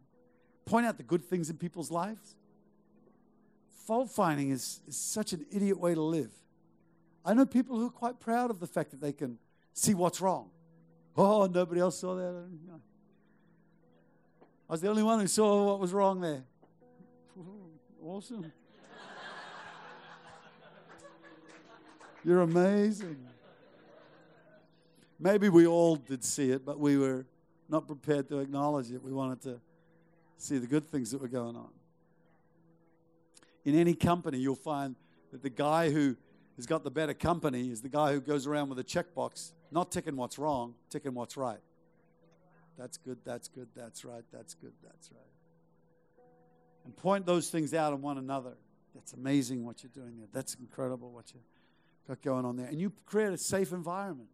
point 0.64 0.87
out 0.87 0.97
the 0.97 1.03
good 1.03 1.23
things 1.23 1.51
in 1.51 1.59
people's 1.59 1.90
lives 1.90 2.35
fault 3.87 4.11
finding 4.11 4.51
is, 4.51 4.81
is 4.87 4.97
such 4.97 5.33
an 5.33 5.45
idiot 5.51 5.79
way 5.79 5.95
to 5.95 6.01
live. 6.01 6.31
I 7.24 7.35
know 7.35 7.46
people 7.46 7.78
who 7.78 7.87
are 7.87 7.90
quite 7.90 8.20
proud 8.20 8.50
of 8.50 8.58
the 8.61 8.66
fact 8.66 8.90
that 8.90 9.00
they 9.00 9.12
can 9.12 9.38
see 9.72 9.94
what's 9.94 10.20
wrong. 10.20 10.50
Oh, 11.16 11.46
nobody 11.46 11.80
else 11.80 11.98
saw 11.98 12.14
that. 12.16 12.48
I 14.68 14.72
was 14.72 14.80
the 14.80 14.88
only 14.88 15.02
one 15.02 15.20
who 15.20 15.26
saw 15.26 15.66
what 15.66 15.80
was 15.80 15.92
wrong 15.92 16.20
there. 16.20 16.44
Awesome. 18.04 18.50
You're 22.24 22.40
amazing. 22.40 23.16
Maybe 25.20 25.48
we 25.48 25.68
all 25.68 25.94
did 25.94 26.24
see 26.24 26.50
it, 26.50 26.64
but 26.64 26.80
we 26.80 26.96
were 26.96 27.26
not 27.68 27.87
prepared 27.87 28.28
to 28.30 28.40
acknowledge 28.40 28.90
it. 28.90 29.00
We 29.00 29.12
wanted 29.12 29.40
to 29.42 29.61
see 30.37 30.58
the 30.58 30.66
good 30.66 30.88
things 30.88 31.12
that 31.12 31.20
were 31.20 31.28
going 31.28 31.54
on 31.54 31.68
in 33.64 33.78
any 33.78 33.94
company, 33.94 34.38
you'll 34.38 34.54
find 34.54 34.96
that 35.30 35.42
the 35.42 35.50
guy 35.50 35.90
who 35.90 36.16
has 36.62 36.66
got 36.68 36.85
the 36.85 36.92
better 36.92 37.12
company 37.12 37.70
is 37.70 37.83
the 37.83 37.88
guy 37.88 38.12
who 38.12 38.20
goes 38.20 38.46
around 38.46 38.68
with 38.68 38.79
a 38.79 38.85
checkbox, 38.85 39.51
not 39.72 39.90
ticking 39.90 40.14
what's 40.14 40.38
wrong, 40.38 40.75
ticking 40.90 41.12
what's 41.12 41.37
right. 41.37 41.59
That's 42.79 42.98
good, 42.98 43.18
that's 43.25 43.48
good, 43.48 43.66
that's 43.75 44.05
right, 44.05 44.22
that's 44.33 44.55
good, 44.55 44.72
that's 44.81 45.11
right. 45.11 46.25
And 46.85 46.96
point 46.96 47.27
those 47.27 47.51
things 47.51 47.75
out 47.75 47.92
on 47.92 48.01
one 48.01 48.16
another. 48.16 48.53
That's 48.94 49.12
amazing 49.12 49.64
what 49.64 49.83
you're 49.83 49.90
doing 49.92 50.16
there. 50.18 50.29
That's 50.33 50.55
incredible 50.55 51.11
what 51.11 51.33
you've 51.35 51.42
got 52.07 52.22
going 52.22 52.44
on 52.44 52.57
there. 52.57 52.66
And 52.66 52.81
you 52.81 52.92
create 53.07 53.33
a 53.33 53.38
safe 53.38 53.72
environment. 53.72 54.29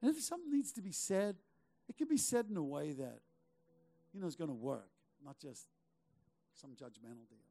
And 0.00 0.10
if 0.16 0.22
something 0.22 0.50
needs 0.50 0.72
to 0.72 0.80
be 0.80 0.92
said, 0.92 1.36
it 1.86 1.98
can 1.98 2.08
be 2.08 2.16
said 2.16 2.46
in 2.50 2.56
a 2.56 2.62
way 2.62 2.92
that, 2.92 3.18
you 4.14 4.20
know, 4.22 4.26
is 4.26 4.36
going 4.36 4.48
to 4.48 4.56
work, 4.56 4.88
not 5.22 5.38
just 5.38 5.66
some 6.54 6.70
judgmental 6.70 7.28
deal. 7.28 7.49